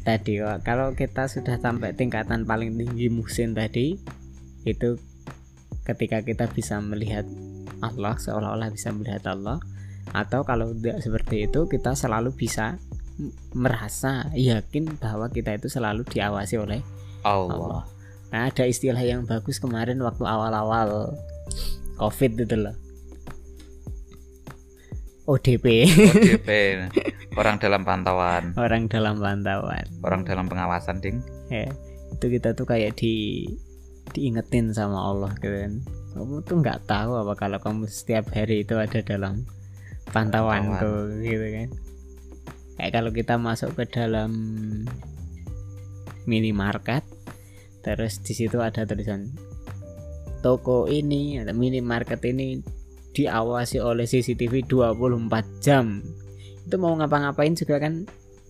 tadi 0.03 0.41
Wak, 0.41 0.65
kalau 0.65 0.97
kita 0.97 1.29
sudah 1.29 1.61
sampai 1.61 1.93
tingkatan 1.93 2.49
paling 2.49 2.77
tinggi 2.77 3.13
musim 3.13 3.53
tadi 3.53 3.99
itu 4.65 4.97
ketika 5.85 6.21
kita 6.21 6.49
bisa 6.53 6.81
melihat 6.81 7.25
Allah 7.81 8.17
seolah-olah 8.19 8.69
bisa 8.73 8.93
melihat 8.93 9.25
Allah 9.33 9.61
atau 10.13 10.45
kalau 10.45 10.73
tidak 10.77 11.05
seperti 11.05 11.49
itu 11.49 11.69
kita 11.69 11.93
selalu 11.93 12.33
bisa 12.33 12.81
merasa 13.53 14.31
yakin 14.33 14.97
bahwa 14.97 15.29
kita 15.29 15.59
itu 15.59 15.67
selalu 15.67 16.07
diawasi 16.07 16.57
oleh 16.57 16.81
Allah. 17.27 17.85
Nah, 18.29 18.47
ada 18.47 18.65
istilah 18.69 19.01
yang 19.01 19.25
bagus 19.25 19.59
kemarin 19.59 19.99
waktu 20.05 20.23
awal-awal 20.23 21.17
COVID 21.99 22.47
itu 22.47 22.57
loh. 22.57 22.77
ODP, 25.29 25.85
ODP 25.85 26.49
orang 27.37 27.61
dalam 27.61 27.85
pantauan 27.85 28.57
orang 28.57 28.89
dalam 28.89 29.21
pantauan. 29.21 29.85
orang 30.01 30.25
dalam 30.25 30.49
pengawasan 30.49 31.05
ding 31.05 31.21
Ya, 31.49 31.69
itu 32.13 32.27
kita 32.29 32.53
tuh 32.53 32.69
kayak 32.69 32.97
di 33.01 33.45
diingetin 34.13 34.73
sama 34.73 35.01
Allah 35.01 35.33
gitu 35.41 35.53
kan. 35.53 35.73
Kamu 36.17 36.45
tuh 36.45 36.57
nggak 36.61 36.89
tahu 36.89 37.21
apa 37.21 37.33
kalau 37.37 37.59
kamu 37.61 37.89
setiap 37.89 38.29
hari 38.33 38.65
itu 38.65 38.77
ada 38.77 39.01
dalam 39.05 39.45
pantauanku 40.13 41.25
gitu 41.25 41.47
kan. 41.57 41.69
Kayak 42.77 42.93
kalau 43.01 43.11
kita 43.13 43.35
masuk 43.41 43.77
ke 43.77 43.85
dalam 43.89 44.33
minimarket 46.29 47.05
terus 47.81 48.21
di 48.21 48.37
situ 48.37 48.61
ada 48.61 48.85
tulisan 48.85 49.33
toko 50.45 50.85
ini 50.85 51.41
atau 51.41 51.57
minimarket 51.57 52.21
ini 52.29 52.61
diawasi 53.17 53.81
oleh 53.81 54.05
CCTV 54.05 54.69
24 54.69 55.65
jam. 55.65 56.01
Itu 56.65 56.77
mau 56.77 56.93
ngapa-ngapain 56.97 57.57
juga 57.57 57.81
kan 57.81 58.05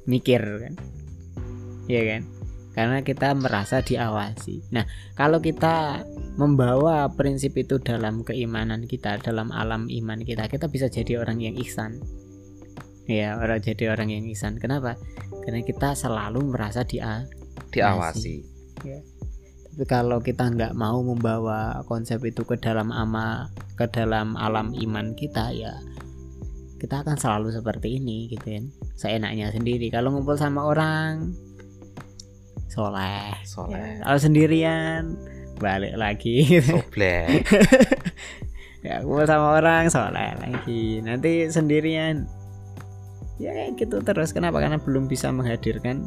mikir 0.08 0.40
kan. 0.40 0.74
Ya 1.86 2.02
kan? 2.04 2.22
Karena 2.74 2.98
kita 3.02 3.34
merasa 3.34 3.82
diawasi. 3.82 4.70
Nah 4.70 4.86
kalau 5.18 5.42
kita 5.42 6.06
membawa 6.38 7.10
prinsip 7.10 7.58
itu 7.58 7.82
dalam 7.82 8.22
keimanan 8.22 8.86
kita 8.86 9.18
dalam 9.18 9.50
alam 9.50 9.90
iman 9.90 10.22
kita 10.22 10.46
kita 10.46 10.70
bisa 10.70 10.86
jadi 10.86 11.18
orang 11.18 11.42
yang 11.42 11.58
ihsan. 11.58 11.98
Ya 13.08 13.34
orang 13.40 13.64
jadi 13.64 13.90
orang 13.90 14.14
yang 14.14 14.22
ihsan. 14.30 14.62
Kenapa? 14.62 14.94
Karena 15.42 15.64
kita 15.64 15.96
selalu 15.96 16.54
merasa 16.54 16.84
dia 16.84 17.24
diawasi. 17.72 18.44
Tapi 19.78 19.84
kalau 19.88 20.18
kita 20.22 20.50
nggak 20.50 20.74
mau 20.74 21.02
membawa 21.02 21.82
konsep 21.86 22.22
itu 22.26 22.42
ke 22.42 22.58
dalam 22.58 22.90
ama 22.90 23.46
ke 23.78 23.86
dalam 23.94 24.34
alam 24.34 24.74
iman 24.74 25.14
kita 25.14 25.54
ya 25.54 25.72
kita 26.78 27.02
akan 27.02 27.18
selalu 27.18 27.50
seperti 27.50 27.98
ini 27.98 28.30
gitu 28.30 28.54
kan. 28.54 28.64
Seenaknya 28.94 29.50
sendiri. 29.50 29.90
Kalau 29.90 30.14
ngumpul 30.14 30.38
sama 30.38 30.62
orang 30.62 31.34
soleh. 32.70 33.34
Soleh. 33.42 33.98
Kalau 33.98 34.18
sendirian 34.18 35.18
balik 35.58 35.98
lagi. 35.98 36.62
Soblek 36.62 37.42
ya 38.86 39.02
ngumpul 39.02 39.26
sama 39.26 39.58
orang 39.58 39.90
soleh 39.90 40.38
lagi. 40.38 41.02
Nanti 41.02 41.50
sendirian. 41.50 42.30
Ya 43.42 43.50
kayak 43.54 43.74
gitu 43.78 43.98
terus. 44.02 44.30
Kenapa? 44.30 44.62
Karena 44.62 44.78
belum 44.78 45.10
bisa 45.10 45.34
menghadirkan 45.34 46.06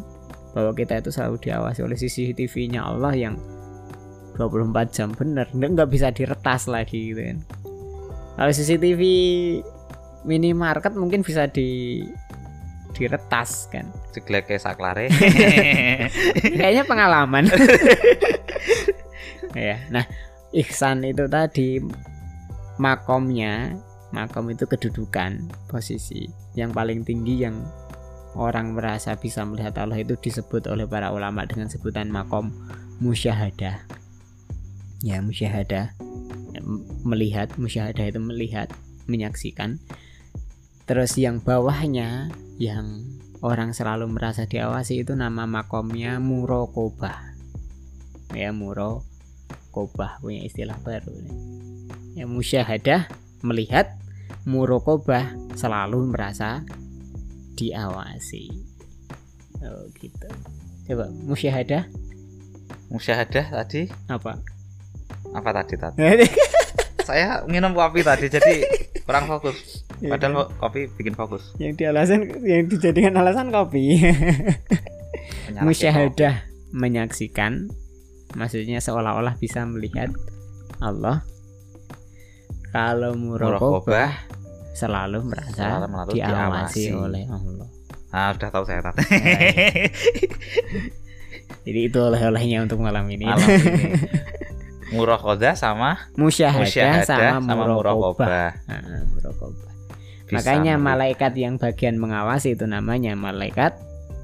bahwa 0.56 0.72
kita 0.76 1.00
itu 1.04 1.12
selalu 1.12 1.40
diawasi 1.48 1.80
oleh 1.84 1.96
CCTV-nya 2.00 2.84
Allah 2.84 3.16
yang 3.16 3.36
24 4.42 4.90
jam 4.90 5.14
bener. 5.14 5.46
Nggak 5.54 5.90
bisa 5.94 6.10
diretas 6.10 6.66
lagi 6.66 7.14
gitu 7.14 7.22
kan. 7.22 7.38
Kalau 8.42 8.52
CCTV 8.52 9.02
minimarket 10.26 10.98
mungkin 10.98 11.22
bisa 11.22 11.46
di 11.46 12.02
diretas 12.98 13.70
kan. 13.70 13.86
Jeglek 14.18 14.50
kayak 14.50 14.66
saklare. 14.66 15.08
Kayaknya 16.58 16.84
pengalaman. 16.90 17.46
Ya 19.52 19.84
nah 19.92 20.08
ihsan 20.56 21.04
itu 21.04 21.28
tadi 21.28 21.84
makomnya 22.80 23.76
makom 24.16 24.48
itu 24.52 24.68
kedudukan 24.68 25.48
posisi 25.68 26.28
yang 26.56 26.72
paling 26.72 27.04
tinggi 27.08 27.44
yang 27.48 27.56
orang 28.36 28.76
merasa 28.76 29.16
bisa 29.20 29.44
melihat 29.44 29.76
Allah 29.80 30.00
itu 30.00 30.16
disebut 30.16 30.68
oleh 30.72 30.88
para 30.88 31.12
ulama 31.12 31.44
dengan 31.48 31.68
sebutan 31.68 32.08
makom 32.08 32.52
musyahadah 33.04 34.01
ya 35.02 35.20
musyahadah. 35.22 35.94
Ya, 36.52 36.62
melihat 37.06 37.54
musyahadah 37.58 38.06
itu 38.10 38.20
melihat 38.22 38.70
menyaksikan. 39.10 39.82
Terus 40.86 41.18
yang 41.18 41.42
bawahnya 41.42 42.30
yang 42.62 43.06
orang 43.42 43.74
selalu 43.74 44.06
merasa 44.10 44.46
diawasi 44.46 45.02
itu 45.02 45.18
nama 45.18 45.50
makomnya 45.50 46.22
murokobah. 46.22 47.34
Ya 48.32 48.54
murokobah 48.54 50.22
punya 50.22 50.46
istilah 50.46 50.78
baru 50.86 51.12
nih. 51.12 51.38
ya 52.12 52.26
musyahadah 52.28 53.08
melihat 53.40 53.96
murokobah 54.44 55.32
selalu 55.56 56.12
merasa 56.12 56.62
diawasi. 57.56 58.52
Oh 59.64 59.86
gitu. 59.96 60.30
Coba 60.92 61.08
musyahadah? 61.24 61.88
Musyahadah 62.92 63.46
tadi? 63.48 63.88
Apa 64.12 64.51
apa 65.32 65.50
tadi 65.54 65.76
tadi 65.76 66.00
saya 67.08 67.44
minum 67.46 67.72
kopi 67.72 68.02
tadi 68.02 68.28
jadi 68.28 68.62
kurang 69.02 69.26
fokus. 69.26 69.84
Ya 70.00 70.12
padahal 70.12 70.34
ko- 70.36 70.52
kopi 70.60 70.90
bikin 70.92 71.14
fokus. 71.14 71.54
Yang 71.56 71.74
di 71.76 71.84
alasan 71.86 72.20
yang 72.42 72.66
dijadikan 72.66 73.14
alasan 73.14 73.50
kopi. 73.50 74.02
Musyahadah 75.58 76.48
menyaksikan 76.72 77.68
maksudnya 78.34 78.80
seolah-olah 78.80 79.36
bisa 79.36 79.66
melihat 79.66 80.10
Allah. 80.80 81.26
Kalau 82.72 83.12
murokobah 83.14 84.16
selalu 84.72 85.28
merasa 85.28 85.52
selalu 85.78 85.88
melalui 85.90 86.14
diawasi 86.16 86.32
diawasi. 86.32 86.84
oleh 86.96 87.24
Allah. 87.28 87.68
Ah 88.12 88.32
sudah 88.32 88.50
tahu 88.50 88.64
saya 88.64 88.80
tadi 88.82 89.04
jadi 91.62 91.80
itu 91.86 92.00
oleh-olehnya 92.00 92.64
untuk 92.64 92.82
malam 92.82 93.06
ini. 93.06 93.28
Malam 93.28 93.44
ini 93.44 93.94
muraqabah 94.92 95.56
sama 95.56 95.98
musyahadah, 96.14 96.62
musyahadah 96.62 97.06
sama, 97.08 97.40
sama 97.40 97.64
murokobah 97.68 98.52
muraqabah 99.12 99.70
Nah, 100.32 100.40
makanya 100.40 100.80
melihat. 100.80 100.88
malaikat 100.88 101.34
yang 101.36 101.54
bagian 101.60 101.96
mengawasi 101.96 102.56
itu 102.56 102.64
namanya 102.64 103.12
malaikat 103.16 103.76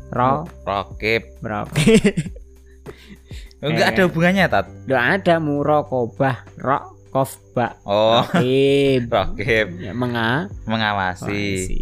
ro 0.07 0.47
rokib. 0.63 1.27
Rokib. 1.43 1.99
Enggak 3.59 3.87
Eh. 3.87 3.91
ada 3.91 4.01
hubungannya 4.07 4.45
tat? 4.47 4.71
Nggak 4.87 5.05
ada 5.19 5.35
murokobah 5.43 6.47
rokofba. 6.55 7.75
Oh. 7.83 8.23
Rokib. 8.23 9.11
Rokib. 9.19 9.67
Ya, 9.81 9.91
menga 9.91 10.47
mengawasi. 10.63 11.27
awasi. 11.27 11.81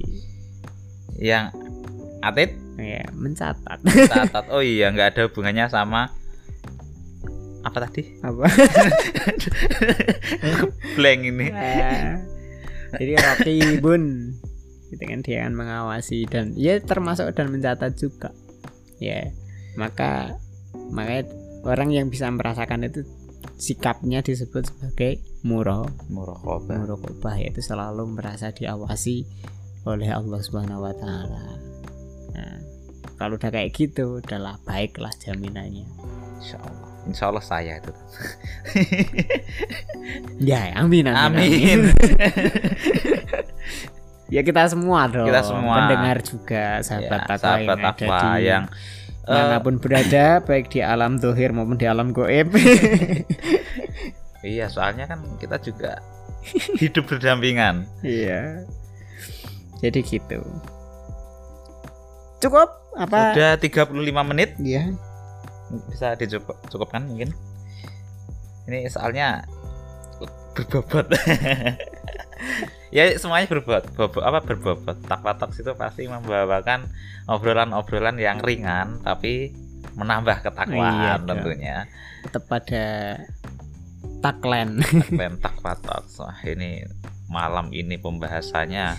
yang 1.16 1.54
atit? 2.20 2.58
Ya 2.76 3.06
mencatat. 3.14 3.78
Catat 3.86 4.46
oh 4.50 4.60
iya 4.60 4.90
nggak 4.90 5.14
ada 5.14 5.22
hubungannya 5.30 5.70
sama 5.70 6.10
apa 7.66 7.90
tadi? 7.90 8.22
Apa? 8.22 8.46
Blank 10.96 11.22
ini. 11.26 11.50
Nah, 11.50 12.22
jadi 12.94 13.18
rokibun 13.18 14.38
gitu 14.94 15.02
kan 15.02 15.20
dia 15.26 15.44
akan 15.44 15.54
mengawasi 15.58 16.30
dan 16.30 16.54
ya 16.54 16.78
termasuk 16.78 17.34
dan 17.34 17.50
mencatat 17.50 17.98
juga. 17.98 18.30
Ya 19.02 19.34
maka 19.76 20.38
makanya 20.94 21.28
orang 21.66 21.90
yang 21.92 22.08
bisa 22.14 22.30
merasakan 22.30 22.86
itu 22.86 23.02
sikapnya 23.58 24.22
disebut 24.22 24.70
sebagai 24.70 25.26
muro 25.42 25.90
muraqabah 26.14 26.86
murokobah 26.86 27.36
yaitu 27.42 27.66
selalu 27.66 28.06
merasa 28.14 28.54
diawasi 28.54 29.26
oleh 29.86 30.10
Allah 30.14 30.42
Subhanahu 30.42 30.86
wa 30.86 30.94
taala. 30.98 31.46
Nah, 32.34 32.58
kalau 33.22 33.38
udah 33.38 33.54
kayak 33.54 33.78
gitu, 33.78 34.20
udahlah 34.20 34.58
baiklah 34.66 35.14
jaminannya. 35.22 35.86
insyaallah 36.42 36.95
insya 37.06 37.30
Allah 37.30 37.42
saya 37.42 37.78
itu 37.78 37.94
Ya, 40.42 40.74
amin 40.76 41.08
amin. 41.08 41.16
amin 41.16 41.80
ya 44.34 44.42
kita 44.42 44.66
semua 44.68 45.06
dong. 45.10 45.28
Kita 45.30 45.42
semua. 45.46 45.76
Pendengar 45.86 46.18
juga 46.22 46.82
sahabat 46.82 47.20
Ya, 47.22 47.28
takwa 47.30 47.42
sahabat 47.42 47.78
yang 47.78 47.86
ada 47.86 48.06
di 48.36 48.46
yang 48.46 48.64
eh, 49.26 49.34
mana 49.34 49.58
pun 49.62 49.76
berada, 49.78 50.42
baik 50.42 50.70
di 50.70 50.80
alam 50.82 51.18
dohir 51.18 51.54
maupun 51.54 51.78
di 51.78 51.86
alam 51.86 52.10
goib. 52.10 52.54
iya 54.46 54.70
soalnya 54.70 55.10
kan 55.10 55.26
kita 55.42 55.58
juga 55.58 55.98
hidup 56.78 57.10
berdampingan 57.10 57.90
Iya. 58.06 58.66
Jadi 59.82 60.00
gitu. 60.06 60.40
Cukup 62.40 62.70
apa? 62.96 63.34
udah 63.34 63.52
35 63.58 63.90
menit 64.30 64.54
Iya. 64.62 64.94
Bisa 65.90 66.14
dicukupkan 66.18 67.06
mungkin. 67.08 67.34
Ini 68.66 68.90
soalnya 68.90 69.46
berbobot. 70.56 71.12
Ya 72.96 73.12
semuanya 73.20 73.52
berbobot. 73.52 73.92
Bobot 73.92 74.24
apa 74.24 74.40
berbobot. 74.40 74.96
Takwa 75.04 75.36
talks 75.36 75.60
itu 75.60 75.76
pasti 75.76 76.08
membawakan 76.08 76.88
obrolan-obrolan 77.28 78.16
yang 78.16 78.40
ringan 78.40 79.04
tapi 79.04 79.52
menambah 80.00 80.40
Iya 80.40 80.46
ketakwaan 80.48 81.20
dong. 81.28 81.44
tentunya. 81.44 81.78
Tetap 82.24 82.44
pada. 82.48 82.86
Tagline. 84.24 84.80
Takwa 85.44 85.76
talks 85.84 86.24
wah 86.24 86.40
ini 86.48 86.88
malam 87.28 87.68
ini 87.76 88.00
pembahasannya. 88.00 88.96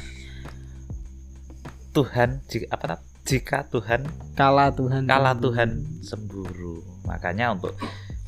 Tuhan 1.96 2.44
jika 2.52 2.76
apa? 2.76 3.00
Jika 3.26 3.66
Tuhan 3.68 4.06
Kala 4.38 4.70
Tuhan. 4.70 5.04
kala. 5.10 5.34
Tuhan 5.34 5.82
cemburu. 6.06 6.86
Makanya 7.04 7.58
untuk 7.58 7.74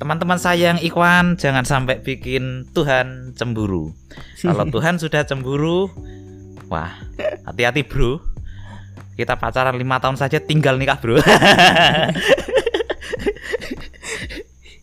teman-teman 0.03 0.39
saya 0.39 0.75
yang 0.75 0.81
Ikhwan 0.83 1.39
jangan 1.39 1.63
sampai 1.63 2.03
bikin 2.03 2.67
Tuhan 2.75 3.39
cemburu. 3.39 3.95
Kalau 4.43 4.67
Tuhan 4.75 4.99
sudah 4.99 5.23
cemburu, 5.23 5.87
wah 6.67 6.99
hati-hati 7.47 7.87
bro. 7.87 8.19
Kita 9.15 9.35
pacaran 9.35 9.75
lima 9.75 9.99
tahun 9.99 10.19
saja 10.19 10.43
tinggal 10.43 10.75
nikah 10.79 10.99
bro. 10.99 11.19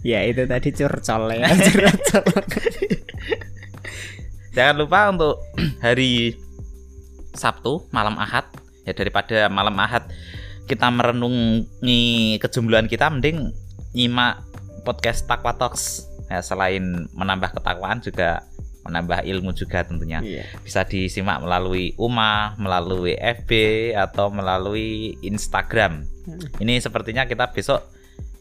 Ya 0.05 0.21
itu 0.21 0.45
tadi 0.45 0.69
curcol 0.69 1.33
ya. 1.33 1.49
curcol. 1.65 2.29
jangan 4.53 4.75
lupa 4.77 5.09
untuk 5.09 5.41
hari 5.85 6.37
Sabtu 7.33 7.89
malam 7.89 8.13
Ahad 8.21 8.45
ya 8.85 8.93
daripada 8.93 9.49
malam 9.49 9.75
Ahad 9.81 10.07
kita 10.65 10.89
merenungi 10.89 12.37
kejombloan 12.41 12.89
kita 12.89 13.09
mending 13.09 13.53
nyimak 13.93 14.41
podcast 14.85 15.25
Takwa 15.25 15.53
Talks 15.53 16.09
ya, 16.29 16.41
selain 16.41 17.09
menambah 17.13 17.53
ketakwaan 17.57 18.01
juga 18.01 18.45
menambah 18.85 19.25
ilmu 19.25 19.49
juga 19.57 19.81
tentunya 19.81 20.21
Iya. 20.21 20.45
bisa 20.61 20.85
disimak 20.85 21.41
melalui 21.41 21.97
UMA, 21.97 22.53
melalui 22.61 23.17
FB 23.17 23.49
atau 23.97 24.29
melalui 24.29 25.17
Instagram. 25.25 26.05
Hmm. 26.29 26.61
Ini 26.61 26.77
sepertinya 26.77 27.25
kita 27.25 27.49
besok 27.49 27.81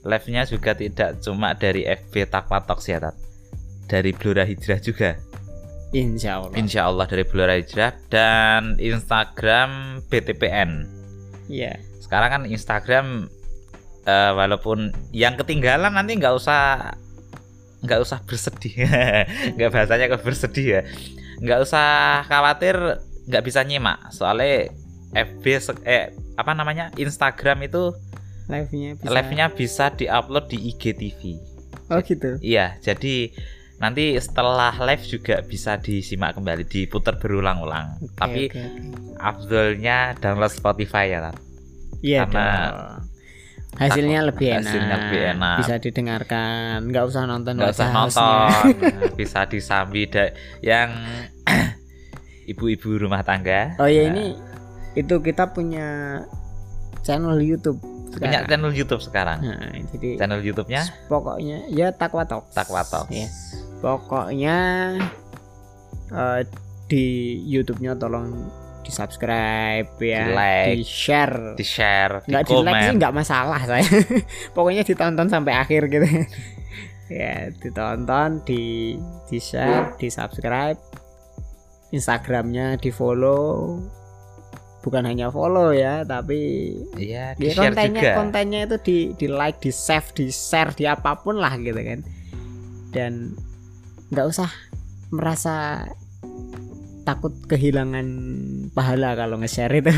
live-nya 0.04 0.44
juga 0.44 0.76
tidak 0.76 1.24
cuma 1.24 1.56
dari 1.56 1.88
FB 1.88 2.28
Takwa 2.28 2.60
Talks 2.60 2.92
ya, 2.92 3.00
Tat. 3.00 3.16
Dari 3.88 4.12
Blora 4.12 4.44
Hijrah 4.44 4.80
juga. 4.84 5.16
Insya 5.94 6.42
Allah. 6.42 6.54
Insya 6.58 6.80
Allah 6.90 7.06
dari 7.06 7.22
Blora 7.22 7.54
Hijrah 7.54 7.94
dan 8.10 8.74
Instagram 8.82 10.02
BTPN. 10.10 10.90
Iya. 11.46 11.78
Sekarang 12.02 12.28
kan 12.34 12.42
Instagram 12.50 13.30
eh, 14.02 14.32
walaupun 14.34 14.90
yang 15.14 15.38
ketinggalan 15.38 15.94
nanti 15.94 16.18
nggak 16.18 16.34
usah 16.34 16.92
nggak 17.86 18.00
usah 18.00 18.18
bersedih, 18.26 18.74
nggak 19.54 19.70
bahasanya 19.70 20.10
ke 20.10 20.18
bersedih 20.18 20.66
ya, 20.66 20.80
nggak 21.38 21.60
usah 21.62 22.20
khawatir 22.26 22.74
nggak 23.28 23.44
bisa 23.44 23.60
nyimak 23.60 24.08
soalnya 24.08 24.72
FB 25.12 25.44
eh 25.84 26.12
apa 26.36 26.52
namanya 26.56 26.90
Instagram 26.96 27.64
itu 27.68 27.92
Live-nya 28.44 29.00
bisa. 29.00 29.08
live-nya 29.08 29.46
bisa 29.56 29.84
diupload 29.96 30.52
di 30.52 30.58
IGTV. 30.68 31.20
Oh 31.88 32.00
gitu. 32.04 32.36
Iya, 32.44 32.76
jadi 32.84 33.32
nanti 33.82 34.14
setelah 34.18 34.74
live 34.80 35.04
juga 35.04 35.42
bisa 35.42 35.76
disimak 35.78 36.38
kembali, 36.38 36.64
diputar 36.64 37.18
berulang-ulang. 37.18 37.98
Oke, 38.00 38.14
Tapi 38.16 38.42
oke. 38.50 38.62
afdolnya 39.18 40.14
download 40.18 40.52
Spotify 40.52 41.10
ya, 41.10 41.30
Tat. 41.30 41.36
Iya 42.04 42.28
karena 42.28 42.44
dong. 42.44 43.00
hasilnya 43.80 44.20
lebih 44.28 44.46
enak. 44.54 44.68
hasilnya 44.68 44.96
lebih 45.08 45.20
enak. 45.34 45.56
Bisa 45.64 45.74
didengarkan, 45.80 46.76
nggak 46.92 47.04
usah 47.08 47.22
nonton 47.24 47.52
nggak 47.56 47.72
usah 47.74 47.88
nonton, 47.90 48.48
bisa 49.18 49.40
disambi 49.48 50.04
yang 50.60 50.92
ibu-ibu 52.52 53.00
rumah 53.00 53.24
tangga. 53.24 53.74
Oh 53.80 53.88
ya 53.88 54.06
Nah, 54.06 54.14
ini 54.14 54.26
itu 54.94 55.16
kita 55.18 55.50
punya 55.50 56.20
channel 57.02 57.40
YouTube. 57.40 57.80
Punya 58.18 58.42
sekarang. 58.42 58.50
channel 58.50 58.72
YouTube 58.72 59.02
sekarang. 59.02 59.38
Nah, 59.42 59.70
jadi 59.94 60.08
Channel 60.18 60.40
YouTube-nya 60.40 60.82
pokoknya 61.10 61.58
ya 61.70 61.88
Takwa 61.94 62.24
Talks. 62.24 62.54
Takwa 62.54 62.82
Talks. 62.86 63.10
Ya. 63.10 63.28
Pokoknya 63.82 64.58
eh, 66.12 66.40
di 66.86 67.06
YouTube-nya 67.48 67.98
tolong 67.98 68.48
di 68.84 68.92
subscribe 68.92 69.96
ya, 69.96 70.28
di 70.68 70.84
share. 70.84 71.56
Di 71.56 71.64
share, 71.64 72.20
di 72.28 72.36
nggak 72.36 72.42
di 72.44 72.54
like 72.60 72.82
sih 72.84 72.96
nggak 73.00 73.14
masalah 73.16 73.60
saya 73.64 73.84
pokoknya 74.56 74.84
ditonton 74.84 75.32
sampai 75.32 75.56
akhir 75.56 75.88
gitu 75.88 76.04
ya 77.08 77.48
ditonton 77.56 78.44
di 78.44 78.94
di 79.28 79.38
share 79.40 79.96
di 79.96 80.12
subscribe 80.12 80.76
instagramnya 81.92 82.76
di 82.76 82.92
follow 82.92 83.80
bukan 84.84 85.08
hanya 85.08 85.32
follow 85.32 85.72
ya 85.72 86.04
tapi 86.04 86.68
Iya, 86.94 87.32
di 87.34 87.48
ya 87.48 87.52
share 87.56 87.72
kontennya 87.72 88.02
juga. 88.04 88.12
kontennya 88.14 88.60
itu 88.62 88.76
di 88.78 88.96
di 89.16 89.26
like 89.26 89.58
di 89.58 89.72
save 89.72 90.12
di 90.12 90.28
share 90.28 90.70
di 90.70 90.84
apa 90.84 91.16
pun 91.16 91.40
lah 91.40 91.56
gitu 91.56 91.74
kan 91.74 92.04
dan 92.92 93.32
nggak 94.12 94.26
usah 94.28 94.52
merasa 95.08 95.88
takut 97.02 97.32
kehilangan 97.44 98.06
pahala 98.72 99.12
kalau 99.12 99.36
nge-share 99.36 99.72
itu 99.74 99.92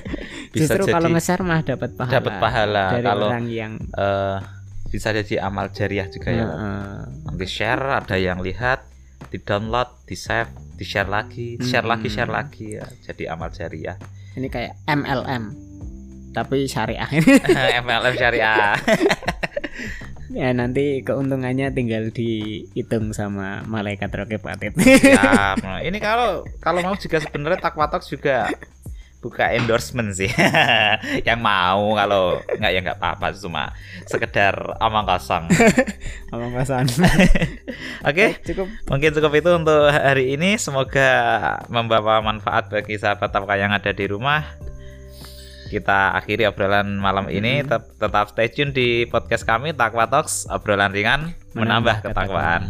Bisa 0.52 0.76
justru 0.76 0.84
jadi 0.84 0.92
kalau 0.92 1.08
nge-share 1.10 1.42
mah 1.42 1.60
dapat 1.60 1.90
pahala 1.92 2.12
dapat 2.12 2.32
pahala 2.36 2.84
dari 2.92 3.04
kalau 3.04 3.26
orang 3.28 3.46
yang 3.48 3.72
eh, 3.80 4.38
bisa 4.88 5.08
jadi 5.10 5.40
amal 5.40 5.72
jariah 5.72 6.04
juga 6.04 6.28
ya. 6.28 6.44
Heeh. 6.44 6.92
Nanti 7.24 7.46
share 7.48 7.80
ada 7.80 8.12
yang 8.12 8.44
lihat, 8.44 8.84
di 9.32 9.40
download, 9.40 9.88
di 10.04 10.12
save, 10.12 10.52
di 10.76 10.84
share 10.84 11.08
lagi, 11.08 11.56
di 11.56 11.64
share 11.64 11.88
lagi, 11.88 12.12
Hmm. 12.12 12.16
share 12.20 12.28
lagi 12.28 12.76
ya. 12.76 12.84
Jadi 13.00 13.24
amal 13.24 13.48
jariah. 13.48 13.96
Ini 14.36 14.48
kayak 14.48 14.76
MLM 14.88 15.72
tapi 16.32 16.64
syariah 16.64 17.08
MLM 17.84 18.14
syariah. 18.16 18.72
ya 20.32 20.48
nanti 20.56 21.04
keuntungannya 21.04 21.76
tinggal 21.76 22.08
dihitung 22.08 23.12
sama 23.12 23.60
malaikat 23.68 24.08
roket 24.08 24.40
patit. 24.40 24.72
Nah, 25.12 25.84
ini 25.84 26.00
kalau 26.00 26.48
kalau 26.56 26.80
mau 26.80 26.96
juga 26.96 27.20
sebenarnya 27.20 27.60
Takwa 27.60 27.84
Talks 27.92 28.08
juga 28.08 28.48
buka 29.22 29.54
endorsement 29.54 30.10
sih. 30.10 30.28
yang 31.28 31.38
mau 31.38 31.94
kalau 31.94 32.42
nggak 32.58 32.70
ya 32.74 32.80
nggak 32.82 32.98
apa-apa 32.98 33.30
cuma 33.38 33.70
sekedar 34.10 34.58
omong 34.82 35.06
kosong. 35.06 35.46
ngomong 36.34 36.52
kosan 36.58 36.90
Oke, 38.10 38.42
cukup 38.42 38.66
mungkin 38.90 39.10
cukup 39.14 39.32
itu 39.38 39.50
untuk 39.54 39.94
hari 39.94 40.34
ini. 40.34 40.58
Semoga 40.58 41.08
membawa 41.70 42.18
manfaat 42.18 42.66
bagi 42.68 42.98
sahabat 42.98 43.30
Takwa 43.30 43.54
yang 43.54 43.70
ada 43.70 43.94
di 43.94 44.04
rumah. 44.10 44.42
Kita 45.70 46.12
akhiri 46.18 46.44
obrolan 46.50 47.00
malam 47.00 47.30
ini. 47.32 47.64
Tet- 47.64 47.96
Tetap 47.96 48.34
stay 48.34 48.50
tune 48.52 48.74
di 48.74 49.06
podcast 49.08 49.46
kami 49.46 49.72
Takwa 49.72 50.04
Talks, 50.10 50.44
obrolan 50.50 50.92
ringan 50.92 51.32
menambah 51.56 52.04
ketakwaan. 52.04 52.66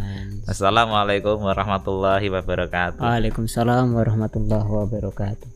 Assalamualaikum 0.47 1.39
warahmatullahi 1.43 2.29
wabarakatuh. 2.31 3.03
Waalaikumsalam 3.03 3.95
warahmatullahi 3.95 4.67
wabarakatuh 4.69 5.52